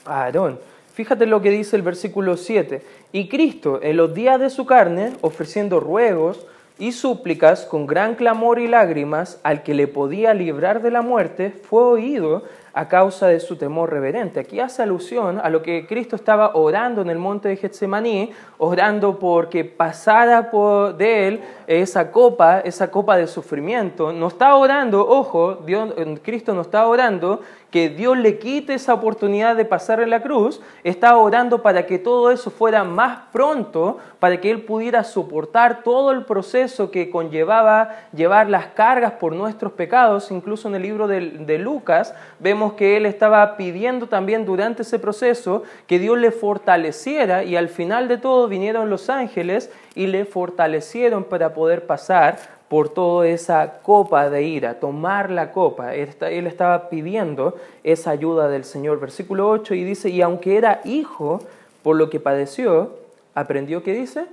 Aarón. 0.05 0.57
Fíjate 0.93 1.25
lo 1.25 1.41
que 1.41 1.49
dice 1.49 1.75
el 1.75 1.81
versículo 1.81 2.37
7. 2.37 2.81
Y 3.11 3.27
Cristo, 3.27 3.81
en 3.83 3.97
los 3.97 4.13
días 4.13 4.39
de 4.39 4.49
su 4.49 4.65
carne, 4.65 5.11
ofreciendo 5.19 5.81
ruegos 5.81 6.47
y 6.79 6.93
súplicas 6.93 7.65
con 7.65 7.87
gran 7.87 8.15
clamor 8.15 8.57
y 8.57 8.69
lágrimas 8.69 9.37
al 9.43 9.63
que 9.63 9.73
le 9.73 9.89
podía 9.89 10.33
librar 10.33 10.81
de 10.81 10.91
la 10.91 11.01
muerte, 11.01 11.49
fue 11.49 11.83
oído 11.83 12.43
a 12.75 12.89
causa 12.89 13.27
de 13.27 13.39
su 13.39 13.55
temor 13.55 13.89
reverente. 13.89 14.41
Aquí 14.41 14.59
hace 14.59 14.83
alusión 14.83 15.39
a 15.41 15.49
lo 15.49 15.63
que 15.63 15.87
Cristo 15.87 16.17
estaba 16.17 16.55
orando 16.55 17.01
en 17.01 17.09
el 17.09 17.17
monte 17.17 17.47
de 17.47 17.55
Getsemaní, 17.55 18.31
orando 18.57 19.17
porque 19.17 19.63
pasara 19.63 20.51
por 20.51 20.97
de 20.97 21.27
él 21.27 21.41
esa 21.67 22.11
copa, 22.11 22.59
esa 22.59 22.91
copa 22.91 23.15
de 23.15 23.27
sufrimiento. 23.27 24.11
No 24.11 24.27
está 24.27 24.55
orando, 24.55 25.07
ojo, 25.07 25.55
Dios, 25.65 25.93
Cristo 26.21 26.53
no 26.53 26.61
está 26.61 26.85
orando 26.85 27.39
que 27.71 27.89
Dios 27.89 28.17
le 28.17 28.39
quite 28.39 28.73
esa 28.73 28.93
oportunidad 28.93 29.55
de 29.57 29.65
pasar 29.65 29.99
en 29.99 30.09
la 30.09 30.21
cruz, 30.21 30.61
está 30.85 31.17
orando 31.17 31.61
para 31.61 31.85
que 31.85 31.99
todo 31.99 32.31
eso 32.31 32.49
fuera 32.49 32.85
más 32.85 33.19
pronto, 33.33 33.97
para 34.19 34.39
que 34.39 34.49
Él 34.49 34.61
pudiera 34.61 35.03
soportar 35.03 35.83
todo 35.83 36.11
el 36.11 36.23
proceso 36.23 36.89
que 36.89 37.09
conllevaba 37.09 37.89
llevar 38.13 38.49
las 38.49 38.67
cargas 38.67 39.13
por 39.13 39.33
nuestros 39.33 39.73
pecados. 39.73 40.31
Incluso 40.31 40.69
en 40.69 40.75
el 40.75 40.83
libro 40.83 41.07
de, 41.07 41.31
de 41.31 41.57
Lucas 41.57 42.15
vemos 42.39 42.64
que 42.73 42.97
Él 42.97 43.05
estaba 43.05 43.57
pidiendo 43.57 44.07
también 44.07 44.45
durante 44.45 44.81
ese 44.81 44.99
proceso 44.99 45.63
que 45.87 45.99
Dios 45.99 46.17
le 46.17 46.31
fortaleciera 46.31 47.43
y 47.43 47.55
al 47.55 47.69
final 47.69 48.07
de 48.07 48.17
todo 48.17 48.47
vinieron 48.47 48.89
los 48.89 49.09
ángeles 49.09 49.71
y 49.95 50.07
le 50.07 50.25
fortalecieron 50.25 51.23
para 51.23 51.53
poder 51.53 51.85
pasar 51.85 52.37
por 52.67 52.89
toda 52.89 53.27
esa 53.27 53.79
copa 53.83 54.29
de 54.29 54.43
ira, 54.43 54.79
tomar 54.79 55.29
la 55.29 55.51
copa. 55.51 55.93
Él 55.93 56.47
estaba 56.47 56.89
pidiendo 56.89 57.55
esa 57.83 58.11
ayuda 58.11 58.49
del 58.49 58.63
Señor. 58.63 58.99
Versículo 58.99 59.49
8 59.49 59.75
y 59.75 59.83
dice, 59.83 60.09
y 60.09 60.21
aunque 60.21 60.57
era 60.57 60.81
hijo, 60.83 61.39
por 61.83 61.95
lo 61.95 62.09
que 62.09 62.19
padeció, 62.19 62.97
aprendió, 63.35 63.83
¿qué 63.83 63.93
dice? 63.93 64.25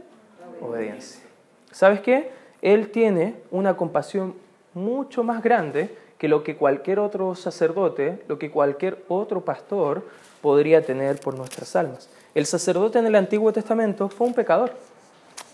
Obediencia. 0.60 1.22
¿Sabes 1.70 2.00
qué? 2.00 2.30
Él 2.62 2.90
tiene 2.90 3.34
una 3.50 3.76
compasión 3.76 4.34
mucho 4.74 5.22
más 5.22 5.42
grande 5.42 5.94
que 6.22 6.28
lo 6.28 6.44
que 6.44 6.54
cualquier 6.54 7.00
otro 7.00 7.34
sacerdote, 7.34 8.22
lo 8.28 8.38
que 8.38 8.52
cualquier 8.52 9.04
otro 9.08 9.40
pastor 9.40 10.04
podría 10.40 10.80
tener 10.86 11.18
por 11.18 11.36
nuestras 11.36 11.74
almas. 11.74 12.08
El 12.32 12.46
sacerdote 12.46 13.00
en 13.00 13.06
el 13.06 13.16
Antiguo 13.16 13.52
Testamento 13.52 14.08
fue 14.08 14.28
un 14.28 14.32
pecador. 14.32 14.70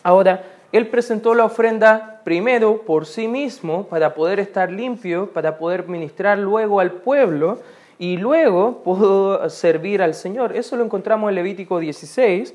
Ahora, 0.02 0.44
él 0.70 0.88
presentó 0.88 1.34
la 1.34 1.46
ofrenda 1.46 2.20
primero 2.22 2.82
por 2.82 3.06
sí 3.06 3.28
mismo 3.28 3.86
para 3.86 4.14
poder 4.14 4.40
estar 4.40 4.70
limpio, 4.70 5.30
para 5.30 5.56
poder 5.56 5.88
ministrar 5.88 6.36
luego 6.36 6.80
al 6.80 6.92
pueblo 6.92 7.60
y 7.98 8.18
luego 8.18 8.82
pudo 8.82 9.48
servir 9.48 10.02
al 10.02 10.12
Señor. 10.12 10.54
Eso 10.54 10.76
lo 10.76 10.84
encontramos 10.84 11.30
en 11.30 11.36
Levítico 11.36 11.78
16 11.78 12.52
y 12.52 12.54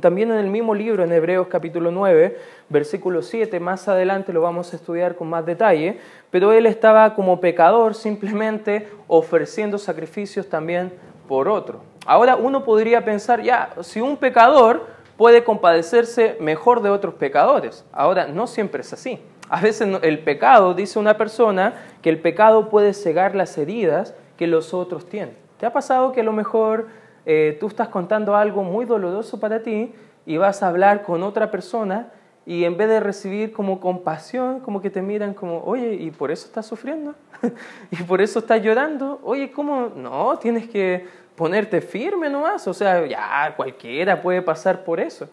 también 0.00 0.30
en 0.30 0.38
el 0.38 0.50
mismo 0.50 0.74
libro, 0.74 1.04
en 1.04 1.12
Hebreos 1.12 1.46
capítulo 1.48 1.90
9, 1.90 2.38
versículo 2.68 3.22
7, 3.22 3.60
más 3.60 3.88
adelante 3.88 4.32
lo 4.32 4.40
vamos 4.40 4.72
a 4.72 4.76
estudiar 4.76 5.14
con 5.14 5.28
más 5.28 5.46
detalle, 5.46 5.98
pero 6.30 6.52
él 6.52 6.66
estaba 6.66 7.14
como 7.14 7.40
pecador 7.40 7.94
simplemente 7.94 8.88
ofreciendo 9.06 9.78
sacrificios 9.78 10.48
también 10.48 10.92
por 11.28 11.48
otro. 11.48 11.80
Ahora 12.04 12.36
uno 12.36 12.64
podría 12.64 13.04
pensar, 13.04 13.42
ya, 13.42 13.70
si 13.80 14.00
un 14.00 14.16
pecador 14.16 14.86
puede 15.16 15.44
compadecerse 15.44 16.36
mejor 16.40 16.82
de 16.82 16.90
otros 16.90 17.14
pecadores. 17.14 17.84
Ahora, 17.92 18.26
no 18.26 18.46
siempre 18.46 18.82
es 18.82 18.92
así. 18.92 19.18
A 19.48 19.60
veces 19.60 19.88
el 20.02 20.18
pecado, 20.20 20.74
dice 20.74 20.98
una 20.98 21.16
persona, 21.16 21.74
que 22.02 22.10
el 22.10 22.20
pecado 22.20 22.68
puede 22.68 22.92
cegar 22.92 23.34
las 23.34 23.56
heridas 23.56 24.14
que 24.36 24.46
los 24.46 24.74
otros 24.74 25.08
tienen. 25.08 25.36
¿Te 25.58 25.66
ha 25.66 25.72
pasado 25.72 26.12
que 26.12 26.20
a 26.20 26.24
lo 26.24 26.32
mejor 26.32 26.88
eh, 27.26 27.56
tú 27.58 27.66
estás 27.66 27.88
contando 27.88 28.36
algo 28.36 28.62
muy 28.62 28.84
doloroso 28.84 29.40
para 29.40 29.62
ti 29.62 29.92
y 30.24 30.36
vas 30.36 30.62
a 30.62 30.68
hablar 30.68 31.02
con 31.02 31.22
otra 31.22 31.50
persona 31.50 32.12
y 32.46 32.64
en 32.64 32.76
vez 32.76 32.88
de 32.88 33.00
recibir 33.00 33.52
como 33.52 33.80
compasión, 33.80 34.60
como 34.60 34.80
que 34.80 34.88
te 34.88 35.02
miran 35.02 35.34
como, 35.34 35.64
oye, 35.64 35.94
¿y 35.94 36.12
por 36.12 36.30
eso 36.30 36.46
estás 36.46 36.64
sufriendo? 36.64 37.16
¿Y 37.90 38.02
por 38.04 38.20
eso 38.20 38.38
estás 38.38 38.62
llorando? 38.62 39.20
Oye, 39.24 39.50
¿cómo? 39.50 39.90
No, 39.96 40.38
tienes 40.38 40.68
que 40.68 41.04
ponerte 41.34 41.80
firme 41.80 42.30
nomás, 42.30 42.66
o 42.68 42.72
sea, 42.72 43.04
ya 43.04 43.52
cualquiera 43.56 44.22
puede 44.22 44.40
pasar 44.42 44.84
por 44.84 45.00
eso. 45.00 45.28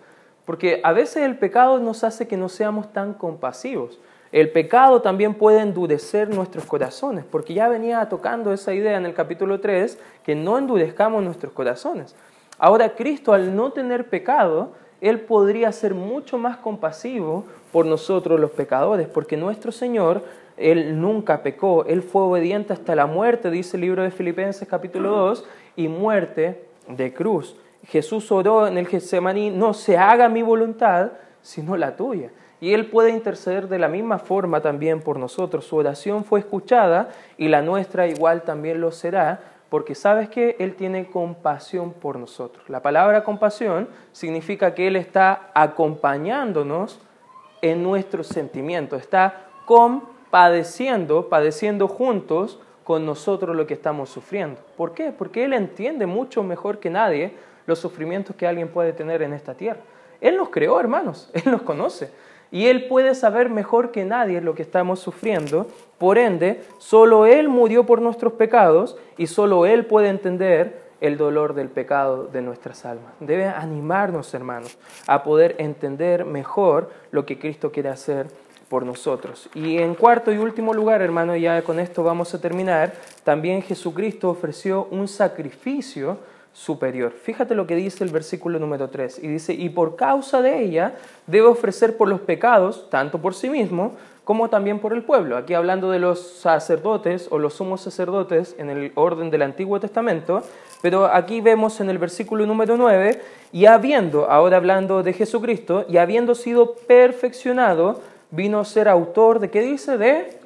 Porque 0.45 0.81
a 0.83 0.91
veces 0.91 1.17
el 1.17 1.37
pecado 1.37 1.79
nos 1.79 2.03
hace 2.03 2.27
que 2.27 2.35
no 2.35 2.49
seamos 2.49 2.91
tan 2.91 3.13
compasivos. 3.13 3.99
El 4.33 4.49
pecado 4.49 5.03
también 5.03 5.35
puede 5.35 5.61
endurecer 5.61 6.27
nuestros 6.27 6.65
corazones, 6.65 7.23
porque 7.23 7.53
ya 7.53 7.67
venía 7.67 8.09
tocando 8.09 8.51
esa 8.51 8.73
idea 8.73 8.97
en 8.97 9.05
el 9.05 9.13
capítulo 9.13 9.59
3, 9.59 9.99
que 10.25 10.33
no 10.33 10.57
endurezcamos 10.57 11.23
nuestros 11.23 11.53
corazones. 11.53 12.15
Ahora 12.57 12.95
Cristo, 12.95 13.33
al 13.33 13.55
no 13.55 13.69
tener 13.73 14.09
pecado, 14.09 14.71
Él 15.01 15.19
podría 15.19 15.71
ser 15.71 15.93
mucho 15.93 16.39
más 16.39 16.57
compasivo 16.57 17.45
por 17.71 17.85
nosotros 17.85 18.39
los 18.39 18.49
pecadores, 18.49 19.07
porque 19.07 19.37
nuestro 19.37 19.71
Señor, 19.71 20.23
Él 20.57 20.99
nunca 20.99 21.43
pecó, 21.43 21.85
Él 21.85 22.01
fue 22.01 22.23
obediente 22.23 22.73
hasta 22.73 22.95
la 22.95 23.05
muerte, 23.05 23.51
dice 23.51 23.77
el 23.77 23.81
libro 23.81 24.01
de 24.01 24.09
Filipenses 24.09 24.67
capítulo 24.67 25.11
2, 25.11 25.45
y 25.75 25.87
muerte 25.89 26.65
de 26.87 27.13
cruz. 27.13 27.55
Jesús 27.85 28.31
oró 28.31 28.65
en 28.65 28.79
el 28.79 28.87
Getsemaní, 28.87 29.51
no 29.51 29.75
se 29.75 29.95
haga 29.95 30.27
mi 30.27 30.41
voluntad, 30.41 31.11
sino 31.43 31.77
la 31.77 31.95
tuya. 31.95 32.31
Y 32.63 32.73
Él 32.73 32.85
puede 32.85 33.09
interceder 33.09 33.67
de 33.67 33.77
la 33.77 33.89
misma 33.89 34.19
forma 34.19 34.61
también 34.61 35.01
por 35.01 35.19
nosotros. 35.19 35.65
Su 35.65 35.75
oración 35.75 36.23
fue 36.23 36.39
escuchada 36.39 37.09
y 37.37 37.49
la 37.49 37.61
nuestra 37.61 38.07
igual 38.07 38.43
también 38.43 38.79
lo 38.79 38.93
será, 38.93 39.41
porque 39.67 39.95
sabes 39.95 40.29
que 40.29 40.55
Él 40.59 40.75
tiene 40.75 41.09
compasión 41.09 41.91
por 41.91 42.17
nosotros. 42.17 42.69
La 42.69 42.81
palabra 42.81 43.25
compasión 43.25 43.89
significa 44.13 44.73
que 44.73 44.87
Él 44.87 44.95
está 44.95 45.51
acompañándonos 45.53 47.01
en 47.61 47.83
nuestros 47.83 48.27
sentimientos, 48.27 49.01
está 49.01 49.41
compadeciendo, 49.65 51.27
padeciendo 51.27 51.89
juntos 51.89 52.61
con 52.85 53.05
nosotros 53.05 53.57
lo 53.57 53.67
que 53.67 53.73
estamos 53.73 54.09
sufriendo. 54.09 54.61
¿Por 54.77 54.93
qué? 54.93 55.11
Porque 55.11 55.43
Él 55.43 55.51
entiende 55.51 56.05
mucho 56.05 56.43
mejor 56.43 56.79
que 56.79 56.89
nadie 56.89 57.35
los 57.65 57.79
sufrimientos 57.79 58.37
que 58.37 58.47
alguien 58.47 58.69
puede 58.69 58.93
tener 58.93 59.21
en 59.21 59.33
esta 59.33 59.53
tierra. 59.53 59.81
Él 60.21 60.37
nos 60.37 60.47
creó, 60.47 60.79
hermanos, 60.79 61.29
Él 61.33 61.51
nos 61.51 61.63
conoce. 61.63 62.23
Y 62.53 62.67
Él 62.67 62.85
puede 62.85 63.15
saber 63.15 63.49
mejor 63.49 63.91
que 63.91 64.05
nadie 64.05 64.39
lo 64.39 64.53
que 64.53 64.61
estamos 64.61 64.99
sufriendo. 64.99 65.65
Por 65.97 66.19
ende, 66.19 66.63
solo 66.77 67.25
Él 67.25 67.49
murió 67.49 67.83
por 67.87 67.99
nuestros 67.99 68.33
pecados 68.33 68.95
y 69.17 69.25
solo 69.25 69.65
Él 69.65 69.87
puede 69.87 70.09
entender 70.09 70.83
el 71.01 71.17
dolor 71.17 71.55
del 71.55 71.69
pecado 71.69 72.25
de 72.31 72.43
nuestras 72.43 72.85
almas. 72.85 73.11
Debe 73.19 73.47
animarnos, 73.47 74.35
hermanos, 74.35 74.77
a 75.07 75.23
poder 75.23 75.55
entender 75.57 76.25
mejor 76.25 76.91
lo 77.09 77.25
que 77.25 77.39
Cristo 77.39 77.71
quiere 77.71 77.89
hacer 77.89 78.27
por 78.69 78.85
nosotros. 78.85 79.49
Y 79.55 79.79
en 79.79 79.95
cuarto 79.95 80.31
y 80.31 80.37
último 80.37 80.75
lugar, 80.75 81.01
hermano, 81.01 81.35
ya 81.35 81.63
con 81.63 81.79
esto 81.79 82.03
vamos 82.03 82.35
a 82.35 82.39
terminar, 82.39 82.93
también 83.23 83.63
Jesucristo 83.63 84.29
ofreció 84.29 84.87
un 84.91 85.07
sacrificio 85.07 86.19
superior. 86.53 87.11
Fíjate 87.11 87.55
lo 87.55 87.67
que 87.67 87.75
dice 87.75 88.03
el 88.03 88.11
versículo 88.11 88.59
número 88.59 88.89
3. 88.89 89.19
Y 89.23 89.27
dice, 89.27 89.53
y 89.53 89.69
por 89.69 89.95
causa 89.95 90.41
de 90.41 90.63
ella 90.63 90.95
debe 91.27 91.47
ofrecer 91.47 91.97
por 91.97 92.07
los 92.07 92.21
pecados, 92.21 92.89
tanto 92.89 93.19
por 93.19 93.33
sí 93.33 93.49
mismo 93.49 93.93
como 94.23 94.49
también 94.49 94.79
por 94.79 94.93
el 94.93 95.03
pueblo. 95.03 95.35
Aquí 95.35 95.53
hablando 95.53 95.91
de 95.91 95.99
los 95.99 96.21
sacerdotes 96.21 97.27
o 97.29 97.39
los 97.39 97.55
sumos 97.55 97.81
sacerdotes 97.81 98.55
en 98.57 98.69
el 98.69 98.91
orden 98.95 99.29
del 99.29 99.41
Antiguo 99.41 99.79
Testamento, 99.79 100.43
pero 100.81 101.07
aquí 101.07 101.41
vemos 101.41 101.81
en 101.81 101.89
el 101.89 101.97
versículo 101.97 102.45
número 102.45 102.77
9, 102.77 103.21
y 103.51 103.65
habiendo, 103.65 104.29
ahora 104.29 104.57
hablando 104.57 105.03
de 105.03 105.13
Jesucristo, 105.13 105.85
y 105.89 105.97
habiendo 105.97 106.35
sido 106.35 106.75
perfeccionado, 106.75 108.01
vino 108.31 108.59
a 108.59 108.65
ser 108.65 108.87
autor 108.87 109.39
de, 109.39 109.49
¿qué 109.49 109.61
dice? 109.61 109.97
De 109.97 110.43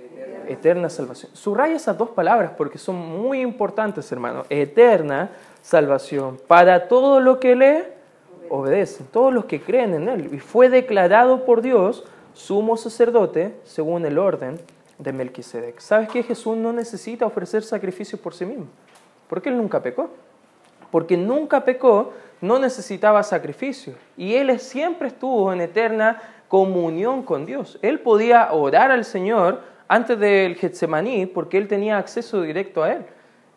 eterna 0.47 0.89
salvación. 0.89 1.31
Subraya 1.35 1.75
esas 1.75 1.97
dos 1.97 2.09
palabras 2.09 2.51
porque 2.57 2.77
son 2.77 2.95
muy 2.95 3.41
importantes, 3.41 4.11
hermano. 4.11 4.45
Eterna 4.49 5.29
salvación 5.67 6.39
para 6.47 6.87
todo 6.87 7.19
lo 7.19 7.41
que 7.41 7.53
le 7.53 7.83
obedecen, 8.49 9.05
todos 9.07 9.33
los 9.33 9.45
que 9.45 9.59
creen 9.59 9.93
en 9.93 10.07
Él. 10.07 10.33
Y 10.33 10.39
fue 10.39 10.69
declarado 10.69 11.43
por 11.43 11.61
Dios 11.61 12.05
sumo 12.33 12.77
sacerdote 12.77 13.53
según 13.65 14.05
el 14.05 14.17
orden 14.17 14.57
de 14.97 15.11
Melquisedec. 15.11 15.79
¿Sabes 15.79 16.07
que 16.07 16.23
Jesús 16.23 16.55
no 16.55 16.71
necesita 16.71 17.25
ofrecer 17.25 17.63
sacrificios 17.63 18.21
por 18.21 18.33
sí 18.33 18.45
mismo? 18.45 18.67
Porque 19.27 19.49
Él 19.49 19.57
nunca 19.57 19.83
pecó. 19.83 20.09
Porque 20.89 21.17
nunca 21.17 21.65
pecó, 21.65 22.13
no 22.39 22.59
necesitaba 22.59 23.21
sacrificio. 23.21 23.93
Y 24.15 24.35
Él 24.35 24.57
siempre 24.61 25.09
estuvo 25.09 25.51
en 25.51 25.59
eterna 25.59 26.21
comunión 26.47 27.23
con 27.23 27.45
Dios. 27.45 27.77
Él 27.81 27.99
podía 27.99 28.53
orar 28.53 28.89
al 28.89 29.03
Señor 29.03 29.59
antes 29.89 30.17
del 30.17 30.55
Getsemaní 30.55 31.25
porque 31.25 31.57
Él 31.57 31.67
tenía 31.67 31.97
acceso 31.97 32.41
directo 32.41 32.83
a 32.83 32.93
Él. 32.93 33.05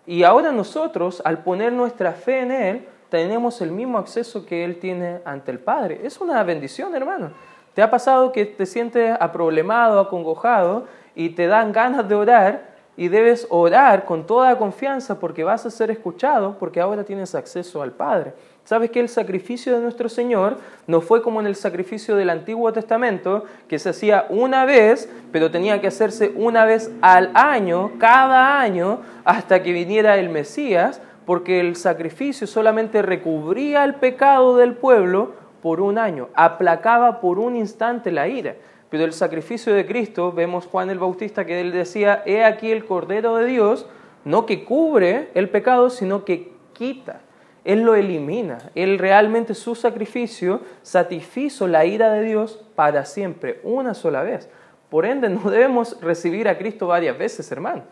Y 0.07 0.23
ahora 0.23 0.53
nosotros, 0.53 1.23
al 1.25 1.43
poner 1.43 1.73
nuestra 1.73 2.13
fe 2.13 2.41
en 2.41 2.53
Él, 2.53 2.89
tenemos 3.11 3.61
el 3.61 3.71
mismo 3.71 3.99
acceso 3.99 4.47
que 4.47 4.65
Él 4.65 4.79
tiene 4.79 5.21
ante 5.25 5.51
el 5.51 5.59
Padre. 5.59 6.01
Es 6.05 6.21
una 6.21 6.43
bendición, 6.43 6.95
hermano. 6.95 7.33
¿Te 7.75 7.83
ha 7.83 7.91
pasado 7.91 8.33
que 8.33 8.47
te 8.47 8.67
sientes 8.67 9.17
aproblemado, 9.21 10.01
acongojado 10.01 10.87
y 11.15 11.31
te 11.31 11.47
dan 11.47 11.73
ganas 11.73 12.09
de 12.09 12.15
orar 12.15 12.71
y 12.97 13.09
debes 13.09 13.47
orar 13.51 14.05
con 14.05 14.27
toda 14.27 14.59
confianza 14.59 15.19
porque 15.19 15.45
vas 15.45 15.65
a 15.67 15.71
ser 15.71 15.91
escuchado 15.91 16.57
porque 16.59 16.81
ahora 16.81 17.05
tienes 17.05 17.35
acceso 17.35 17.83
al 17.83 17.93
Padre? 17.93 18.33
¿Sabes 18.71 18.93
que 18.93 19.01
el 19.01 19.09
sacrificio 19.09 19.75
de 19.75 19.83
nuestro 19.83 20.09
Señor 20.09 20.59
no 20.87 21.01
fue 21.01 21.23
como 21.23 21.41
en 21.41 21.49
el 21.49 21.57
sacrificio 21.57 22.15
del 22.15 22.31
Antiguo 22.31 22.73
Testamento, 22.73 23.45
que 23.67 23.81
se 23.81 23.89
hacía 23.89 24.27
una 24.29 24.65
vez, 24.65 25.11
pero 25.33 25.51
tenía 25.51 25.81
que 25.81 25.89
hacerse 25.89 26.31
una 26.37 26.65
vez 26.65 26.93
al 27.01 27.33
año, 27.35 27.91
cada 27.99 28.61
año, 28.61 29.01
hasta 29.25 29.65
que 29.65 29.73
viniera 29.73 30.19
el 30.19 30.29
Mesías, 30.29 31.03
porque 31.27 31.59
el 31.59 31.75
sacrificio 31.75 32.47
solamente 32.47 33.03
recubría 33.03 33.83
el 33.83 33.97
pecado 33.97 34.57
del 34.57 34.75
pueblo 34.75 35.33
por 35.63 35.81
un 35.81 35.99
año, 35.99 36.29
aplacaba 36.35 37.21
por 37.21 37.41
un 37.41 37.57
instante 37.57 38.13
la 38.13 38.29
ira. 38.29 38.55
Pero 38.89 39.03
el 39.03 39.13
sacrificio 39.13 39.75
de 39.75 39.85
Cristo, 39.85 40.31
vemos 40.31 40.69
Juan 40.69 40.91
el 40.91 41.01
Bautista 41.01 41.45
que 41.45 41.61
él 41.61 41.73
decía, 41.73 42.23
he 42.25 42.45
aquí 42.45 42.71
el 42.71 42.85
Cordero 42.85 43.35
de 43.35 43.47
Dios, 43.47 43.89
no 44.25 44.47
que 44.47 44.65
cubre 44.65 45.31
el 45.35 45.49
pecado, 45.49 45.91
sino 45.91 46.25
que 46.25 46.53
quita 46.73 47.23
él 47.65 47.83
lo 47.83 47.95
elimina. 47.95 48.59
Él 48.75 48.99
realmente 48.99 49.55
su 49.55 49.75
sacrificio 49.75 50.61
satisfizo 50.83 51.67
la 51.69 51.85
ira 51.85 52.13
de 52.13 52.23
Dios 52.23 52.65
para 52.75 53.05
siempre, 53.05 53.61
una 53.63 53.95
sola 53.95 54.23
vez. 54.23 54.49
Por 54.89 55.05
ende, 55.05 55.29
no 55.29 55.51
debemos 55.51 56.01
recibir 56.01 56.49
a 56.49 56.59
Cristo 56.59 56.87
varias 56.87 57.19
veces, 57.19 57.51
hermano. 57.53 57.83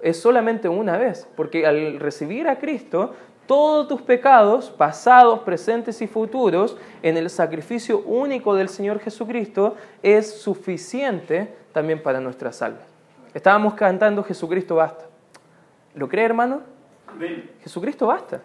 Es 0.00 0.20
solamente 0.20 0.68
una 0.68 0.98
vez, 0.98 1.26
porque 1.36 1.66
al 1.66 1.98
recibir 1.98 2.48
a 2.48 2.58
Cristo, 2.58 3.14
todos 3.46 3.88
tus 3.88 4.02
pecados, 4.02 4.70
pasados, 4.70 5.40
presentes 5.40 6.02
y 6.02 6.06
futuros, 6.06 6.76
en 7.02 7.16
el 7.16 7.30
sacrificio 7.30 8.00
único 8.00 8.54
del 8.54 8.68
Señor 8.68 9.00
Jesucristo, 9.00 9.76
es 10.02 10.40
suficiente 10.40 11.54
también 11.72 12.02
para 12.02 12.20
nuestras 12.20 12.60
almas. 12.60 12.84
Estábamos 13.32 13.74
cantando 13.74 14.22
Jesucristo 14.22 14.76
basta. 14.76 15.06
¿Lo 15.94 16.08
cree, 16.08 16.24
hermano? 16.24 16.60
Jesucristo 17.62 18.06
basta 18.06 18.42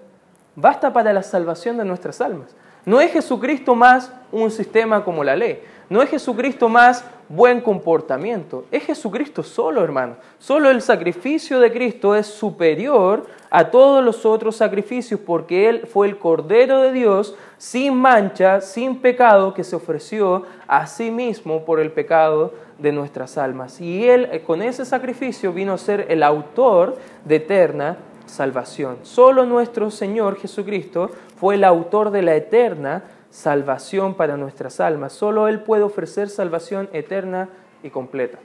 basta 0.56 0.94
para 0.94 1.14
la 1.14 1.24
salvación 1.24 1.78
de 1.78 1.86
nuestras 1.86 2.22
almas. 2.22 2.56
No 2.86 3.00
es 3.00 3.12
Jesucristo 3.12 3.76
más 3.76 4.12
un 4.32 4.50
sistema 4.50 5.04
como 5.04 5.24
la 5.24 5.36
ley. 5.36 5.62
No 5.90 6.02
es 6.02 6.10
Jesucristo 6.10 6.70
más 6.70 7.04
buen 7.30 7.62
comportamiento. 7.62 8.66
Es 8.72 8.86
Jesucristo 8.86 9.44
solo, 9.44 9.84
hermano. 9.84 10.16
Solo 10.40 10.70
el 10.70 10.82
sacrificio 10.82 11.60
de 11.60 11.72
Cristo 11.72 12.16
es 12.16 12.28
superior 12.28 13.28
a 13.50 13.70
todos 13.70 14.04
los 14.04 14.26
otros 14.26 14.56
sacrificios 14.56 15.20
porque 15.20 15.70
Él 15.70 15.86
fue 15.86 16.08
el 16.08 16.18
Cordero 16.18 16.82
de 16.82 16.92
Dios 16.92 17.36
sin 17.58 17.94
mancha, 17.94 18.62
sin 18.62 19.00
pecado, 19.00 19.54
que 19.54 19.64
se 19.64 19.76
ofreció 19.76 20.44
a 20.68 20.88
sí 20.88 21.12
mismo 21.12 21.66
por 21.66 21.80
el 21.80 21.92
pecado 21.92 22.54
de 22.80 22.92
nuestras 22.92 23.38
almas. 23.38 23.80
Y 23.80 24.08
Él 24.08 24.42
con 24.48 24.62
ese 24.62 24.86
sacrificio 24.86 25.54
vino 25.54 25.74
a 25.74 25.78
ser 25.78 26.08
el 26.10 26.24
autor 26.24 26.98
de 27.26 27.36
eterna 27.36 27.98
salvación. 28.32 29.00
Solo 29.04 29.46
nuestro 29.46 29.92
Señor 29.92 30.38
Jesucristo 30.38 31.12
fue 31.36 31.56
el 31.56 31.64
autor 31.64 32.12
de 32.12 32.22
la 32.22 32.36
eterna 32.36 33.04
salvación 33.30 34.16
para 34.16 34.38
nuestras 34.38 34.80
almas. 34.80 35.14
Solo 35.14 35.48
Él 35.48 35.62
puede 35.62 35.84
ofrecer 35.84 36.30
salvación 36.30 36.90
eterna 36.94 37.50
y 37.84 37.90
completa. 37.90 38.40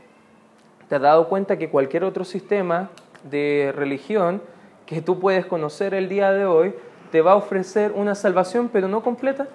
¿Te 0.89 0.97
has 0.97 1.03
dado 1.03 1.29
cuenta 1.29 1.57
que 1.57 1.71
cualquier 1.71 2.05
otro 2.05 2.25
sistema 2.25 2.91
de 3.31 3.73
religión 3.75 4.43
que 4.87 5.03
tú 5.03 5.19
puedes 5.21 5.47
conocer 5.47 5.95
el 5.95 6.09
día 6.09 6.33
de 6.33 6.47
hoy 6.47 6.75
te 7.13 7.21
va 7.21 7.33
a 7.33 7.37
ofrecer 7.37 7.93
una 7.93 8.15
salvación 8.15 8.69
pero 8.73 8.89
no 8.89 9.03
completa? 9.03 9.47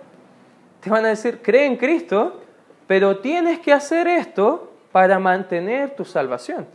Te 0.79 0.89
van 0.89 1.05
a 1.05 1.09
decir, 1.09 1.41
cree 1.41 1.65
en 1.65 1.75
Cristo, 1.75 2.39
pero 2.87 3.19
tienes 3.19 3.59
que 3.59 3.73
hacer 3.73 4.07
esto 4.07 4.71
para 4.91 5.19
mantener 5.19 5.95
tu 5.95 6.05
salvación. 6.05 6.67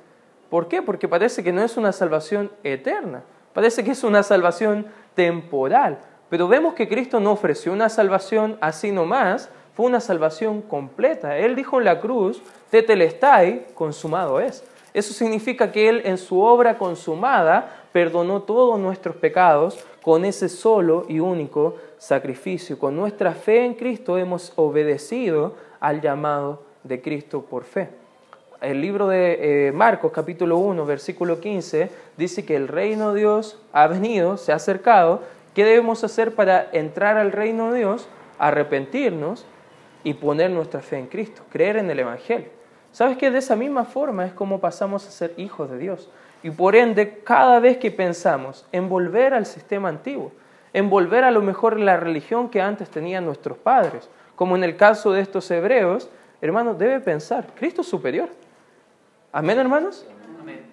¿Por 0.50 0.68
qué? 0.68 0.80
Porque 0.82 1.08
parece 1.08 1.42
que 1.42 1.52
no 1.52 1.62
es 1.62 1.76
una 1.76 1.92
salvación 1.92 2.50
eterna. 2.62 3.22
Parece 3.56 3.82
que 3.82 3.92
es 3.92 4.04
una 4.04 4.22
salvación 4.22 4.84
temporal, 5.14 5.98
pero 6.28 6.46
vemos 6.46 6.74
que 6.74 6.90
Cristo 6.90 7.20
no 7.20 7.32
ofreció 7.32 7.72
una 7.72 7.88
salvación 7.88 8.58
así 8.60 8.92
nomás, 8.92 9.48
fue 9.72 9.86
una 9.86 10.00
salvación 10.00 10.60
completa. 10.60 11.38
Él 11.38 11.56
dijo 11.56 11.78
en 11.78 11.86
la 11.86 11.98
cruz, 11.98 12.42
tetelestai, 12.68 13.68
consumado 13.72 14.40
es. 14.40 14.62
Eso 14.92 15.14
significa 15.14 15.72
que 15.72 15.88
Él 15.88 16.02
en 16.04 16.18
su 16.18 16.38
obra 16.38 16.76
consumada 16.76 17.84
perdonó 17.92 18.42
todos 18.42 18.78
nuestros 18.78 19.16
pecados 19.16 19.82
con 20.02 20.26
ese 20.26 20.50
solo 20.50 21.06
y 21.08 21.20
único 21.20 21.76
sacrificio. 21.96 22.78
Con 22.78 22.94
nuestra 22.94 23.32
fe 23.32 23.64
en 23.64 23.72
Cristo 23.72 24.18
hemos 24.18 24.52
obedecido 24.56 25.54
al 25.80 26.02
llamado 26.02 26.62
de 26.84 27.00
Cristo 27.00 27.40
por 27.40 27.64
fe. 27.64 27.88
El 28.60 28.80
libro 28.80 29.08
de 29.08 29.68
eh, 29.68 29.72
Marcos 29.72 30.12
capítulo 30.12 30.58
1, 30.58 30.86
versículo 30.86 31.40
15, 31.40 31.90
dice 32.16 32.44
que 32.44 32.56
el 32.56 32.68
reino 32.68 33.12
de 33.12 33.20
Dios 33.20 33.58
ha 33.72 33.86
venido, 33.86 34.36
se 34.36 34.52
ha 34.52 34.56
acercado. 34.56 35.22
¿Qué 35.54 35.64
debemos 35.64 36.04
hacer 36.04 36.34
para 36.34 36.68
entrar 36.72 37.16
al 37.16 37.32
reino 37.32 37.72
de 37.72 37.78
Dios? 37.78 38.08
Arrepentirnos 38.38 39.46
y 40.04 40.14
poner 40.14 40.50
nuestra 40.50 40.80
fe 40.80 40.98
en 40.98 41.06
Cristo, 41.06 41.42
creer 41.50 41.76
en 41.76 41.90
el 41.90 41.98
Evangelio. 41.98 42.48
¿Sabes 42.92 43.16
que 43.18 43.30
de 43.30 43.38
esa 43.38 43.56
misma 43.56 43.84
forma 43.84 44.24
es 44.24 44.32
como 44.32 44.60
pasamos 44.60 45.06
a 45.06 45.10
ser 45.10 45.34
hijos 45.36 45.70
de 45.70 45.78
Dios? 45.78 46.08
Y 46.42 46.50
por 46.50 46.76
ende, 46.76 47.20
cada 47.24 47.60
vez 47.60 47.78
que 47.78 47.90
pensamos 47.90 48.66
en 48.72 48.88
volver 48.88 49.34
al 49.34 49.46
sistema 49.46 49.88
antiguo, 49.88 50.32
en 50.72 50.88
volver 50.88 51.24
a 51.24 51.30
lo 51.30 51.42
mejor 51.42 51.78
la 51.78 51.96
religión 51.96 52.48
que 52.48 52.60
antes 52.62 52.88
tenían 52.88 53.24
nuestros 53.24 53.58
padres, 53.58 54.08
como 54.34 54.56
en 54.56 54.64
el 54.64 54.76
caso 54.76 55.12
de 55.12 55.22
estos 55.22 55.50
hebreos, 55.50 56.08
hermano, 56.40 56.74
debe 56.74 57.00
pensar, 57.00 57.46
Cristo 57.54 57.80
es 57.80 57.88
superior. 57.88 58.28
Amén, 59.36 59.58
hermanos. 59.58 60.02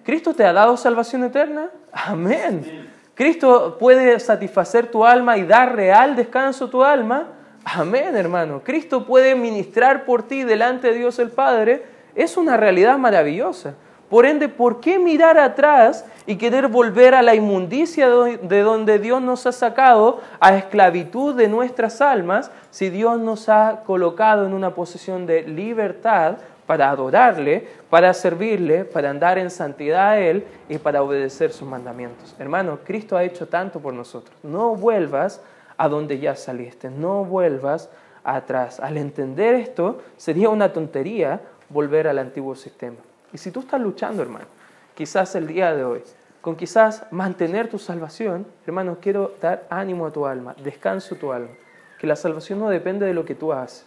¿Cristo 0.04 0.32
te 0.32 0.42
ha 0.42 0.54
dado 0.54 0.78
salvación 0.78 1.22
eterna? 1.22 1.68
Amén. 1.92 2.88
¿Cristo 3.14 3.76
puede 3.78 4.18
satisfacer 4.18 4.86
tu 4.86 5.04
alma 5.04 5.36
y 5.36 5.44
dar 5.44 5.76
real 5.76 6.16
descanso 6.16 6.64
a 6.64 6.70
tu 6.70 6.82
alma? 6.82 7.26
Amén, 7.62 8.16
hermano. 8.16 8.62
¿Cristo 8.64 9.04
puede 9.04 9.34
ministrar 9.34 10.06
por 10.06 10.22
ti 10.22 10.44
delante 10.44 10.88
de 10.88 10.94
Dios 10.94 11.18
el 11.18 11.28
Padre? 11.28 11.84
Es 12.14 12.38
una 12.38 12.56
realidad 12.56 12.96
maravillosa. 12.96 13.74
Por 14.08 14.24
ende, 14.24 14.48
¿por 14.48 14.80
qué 14.80 14.98
mirar 14.98 15.36
atrás 15.36 16.06
y 16.24 16.36
querer 16.36 16.68
volver 16.68 17.14
a 17.14 17.20
la 17.20 17.34
inmundicia 17.34 18.08
de 18.08 18.60
donde 18.60 18.98
Dios 18.98 19.20
nos 19.20 19.44
ha 19.44 19.52
sacado, 19.52 20.22
a 20.40 20.56
esclavitud 20.56 21.34
de 21.34 21.48
nuestras 21.48 22.00
almas, 22.00 22.50
si 22.70 22.88
Dios 22.88 23.20
nos 23.20 23.50
ha 23.50 23.82
colocado 23.84 24.46
en 24.46 24.54
una 24.54 24.74
posición 24.74 25.26
de 25.26 25.42
libertad 25.42 26.38
para 26.66 26.90
adorarle, 26.90 27.68
para 27.90 28.14
servirle, 28.14 28.84
para 28.84 29.10
andar 29.10 29.38
en 29.38 29.50
santidad 29.50 30.10
a 30.10 30.18
Él 30.18 30.44
y 30.68 30.78
para 30.78 31.02
obedecer 31.02 31.52
sus 31.52 31.68
mandamientos? 31.68 32.34
Hermano, 32.38 32.78
Cristo 32.84 33.16
ha 33.16 33.24
hecho 33.24 33.48
tanto 33.48 33.80
por 33.80 33.92
nosotros. 33.94 34.36
No 34.42 34.74
vuelvas 34.74 35.42
a 35.76 35.88
donde 35.88 36.18
ya 36.18 36.34
saliste, 36.36 36.90
no 36.90 37.24
vuelvas 37.24 37.90
atrás. 38.22 38.80
Al 38.80 38.96
entender 38.96 39.54
esto, 39.54 40.02
sería 40.16 40.48
una 40.48 40.72
tontería 40.72 41.40
volver 41.68 42.08
al 42.08 42.18
antiguo 42.18 42.54
sistema. 42.54 42.96
Y 43.32 43.38
si 43.38 43.50
tú 43.50 43.60
estás 43.60 43.80
luchando, 43.80 44.22
hermano, 44.22 44.46
quizás 44.94 45.34
el 45.34 45.46
día 45.46 45.74
de 45.74 45.84
hoy, 45.84 46.02
con 46.40 46.56
quizás 46.56 47.06
mantener 47.10 47.68
tu 47.68 47.78
salvación, 47.78 48.46
hermano, 48.66 48.98
quiero 49.00 49.34
dar 49.40 49.66
ánimo 49.70 50.06
a 50.06 50.12
tu 50.12 50.26
alma, 50.26 50.54
descanso 50.62 51.14
a 51.14 51.18
tu 51.18 51.32
alma, 51.32 51.50
que 51.98 52.06
la 52.06 52.16
salvación 52.16 52.58
no 52.60 52.68
depende 52.68 53.06
de 53.06 53.14
lo 53.14 53.24
que 53.24 53.34
tú 53.34 53.52
haces, 53.52 53.86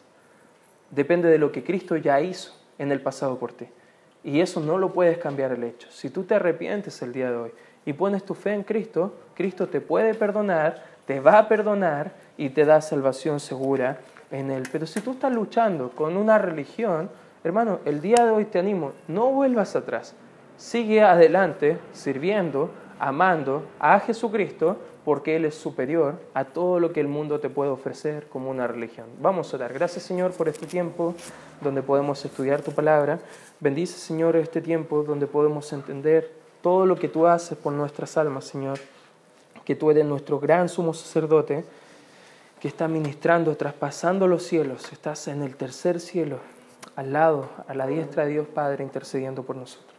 depende 0.90 1.30
de 1.30 1.38
lo 1.38 1.52
que 1.52 1.64
Cristo 1.64 1.98
ya 1.98 2.20
hizo 2.20 2.58
en 2.78 2.92
el 2.92 3.02
pasado 3.02 3.38
por 3.38 3.54
ti. 3.54 3.68
Y 4.24 4.42
eso 4.42 4.60
no 4.60 4.78
lo 4.78 4.94
puedes 4.94 5.18
cambiar 5.18 5.52
el 5.52 5.64
hecho. 5.64 5.88
Si 5.92 6.10
tú 6.10 6.24
te 6.24 6.36
arrepientes 6.36 7.02
el 7.02 7.14
día 7.14 7.32
de 7.32 7.38
hoy 7.38 7.52
y 7.86 7.94
pones 7.94 8.24
tu 8.24 8.34
fe 8.34 8.54
en 8.54 8.64
Cristo, 8.64 9.14
Cristo 9.36 9.68
te 9.68 9.82
puede 9.82 10.14
perdonar, 10.14 10.84
te 11.06 11.20
va 11.20 11.38
a 11.38 11.48
perdonar 11.48 12.14
y 12.38 12.50
te 12.50 12.66
da 12.66 12.82
salvación 12.82 13.40
segura 13.40 14.00
en 14.32 14.52
Él. 14.52 14.64
Pero 14.72 14.86
si 14.86 15.02
tú 15.02 15.12
estás 15.12 15.32
luchando 15.32 15.92
con 15.92 16.18
una 16.18 16.38
religión, 16.38 17.10
Hermano, 17.48 17.80
el 17.86 18.02
día 18.02 18.26
de 18.26 18.32
hoy 18.32 18.44
te 18.44 18.60
animo, 18.60 18.92
no 19.08 19.32
vuelvas 19.32 19.76
atrás. 19.76 20.16
Sigue 20.58 21.02
adelante 21.02 21.80
sirviendo, 21.94 22.72
amando 23.00 23.64
a 23.80 24.02
Jesucristo, 24.02 24.78
porque 25.08 25.38
Él 25.38 25.46
es 25.46 25.56
superior 25.56 26.20
a 26.34 26.44
todo 26.44 26.82
lo 26.82 26.92
que 26.92 27.00
el 27.00 27.08
mundo 27.08 27.40
te 27.40 27.50
puede 27.50 27.72
ofrecer 27.72 28.28
como 28.28 28.50
una 28.50 28.68
religión. 28.68 29.06
Vamos 29.22 29.54
a 29.54 29.58
dar 29.58 29.72
gracias 29.72 30.04
Señor 30.04 30.34
por 30.34 30.50
este 30.50 30.66
tiempo 30.66 31.16
donde 31.62 31.82
podemos 31.82 32.26
estudiar 32.26 32.62
tu 32.62 32.74
palabra. 32.74 33.22
Bendice 33.62 33.98
Señor 34.00 34.36
este 34.36 34.60
tiempo 34.60 35.04
donde 35.04 35.26
podemos 35.26 35.72
entender 35.72 36.30
todo 36.62 36.86
lo 36.86 36.98
que 36.98 37.08
tú 37.08 37.26
haces 37.26 37.58
por 37.58 37.72
nuestras 37.72 38.18
almas, 38.18 38.44
Señor. 38.44 38.80
Que 39.64 39.78
tú 39.78 39.92
eres 39.92 40.04
nuestro 40.04 40.42
gran 40.42 40.68
sumo 40.68 40.94
sacerdote 40.94 41.64
que 42.60 42.68
está 42.68 42.90
ministrando, 42.90 43.56
traspasando 43.56 44.28
los 44.28 44.44
cielos. 44.44 44.92
Estás 44.92 45.30
en 45.30 45.42
el 45.42 45.56
tercer 45.56 46.02
cielo 46.02 46.40
al 46.98 47.14
lado, 47.14 47.50
a 47.66 47.74
la 47.74 47.88
diestra 47.88 48.26
de 48.26 48.32
Dios 48.32 48.48
Padre, 48.50 48.84
intercediendo 48.84 49.44
por 49.44 49.56
nosotros. 49.56 49.97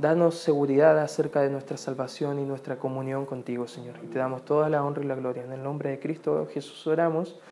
Danos 0.00 0.36
seguridad 0.36 0.98
acerca 0.98 1.42
de 1.42 1.50
nuestra 1.50 1.76
salvación 1.76 2.38
y 2.38 2.44
nuestra 2.44 2.78
comunión 2.78 3.26
contigo, 3.26 3.68
Señor. 3.68 3.96
Y 4.02 4.06
te 4.06 4.18
damos 4.18 4.46
toda 4.46 4.70
la 4.70 4.82
honra 4.82 5.02
y 5.02 5.06
la 5.06 5.14
gloria. 5.14 5.44
En 5.44 5.52
el 5.52 5.62
nombre 5.62 5.90
de 5.90 6.00
Cristo 6.00 6.48
Jesús 6.50 6.86
oramos. 6.86 7.38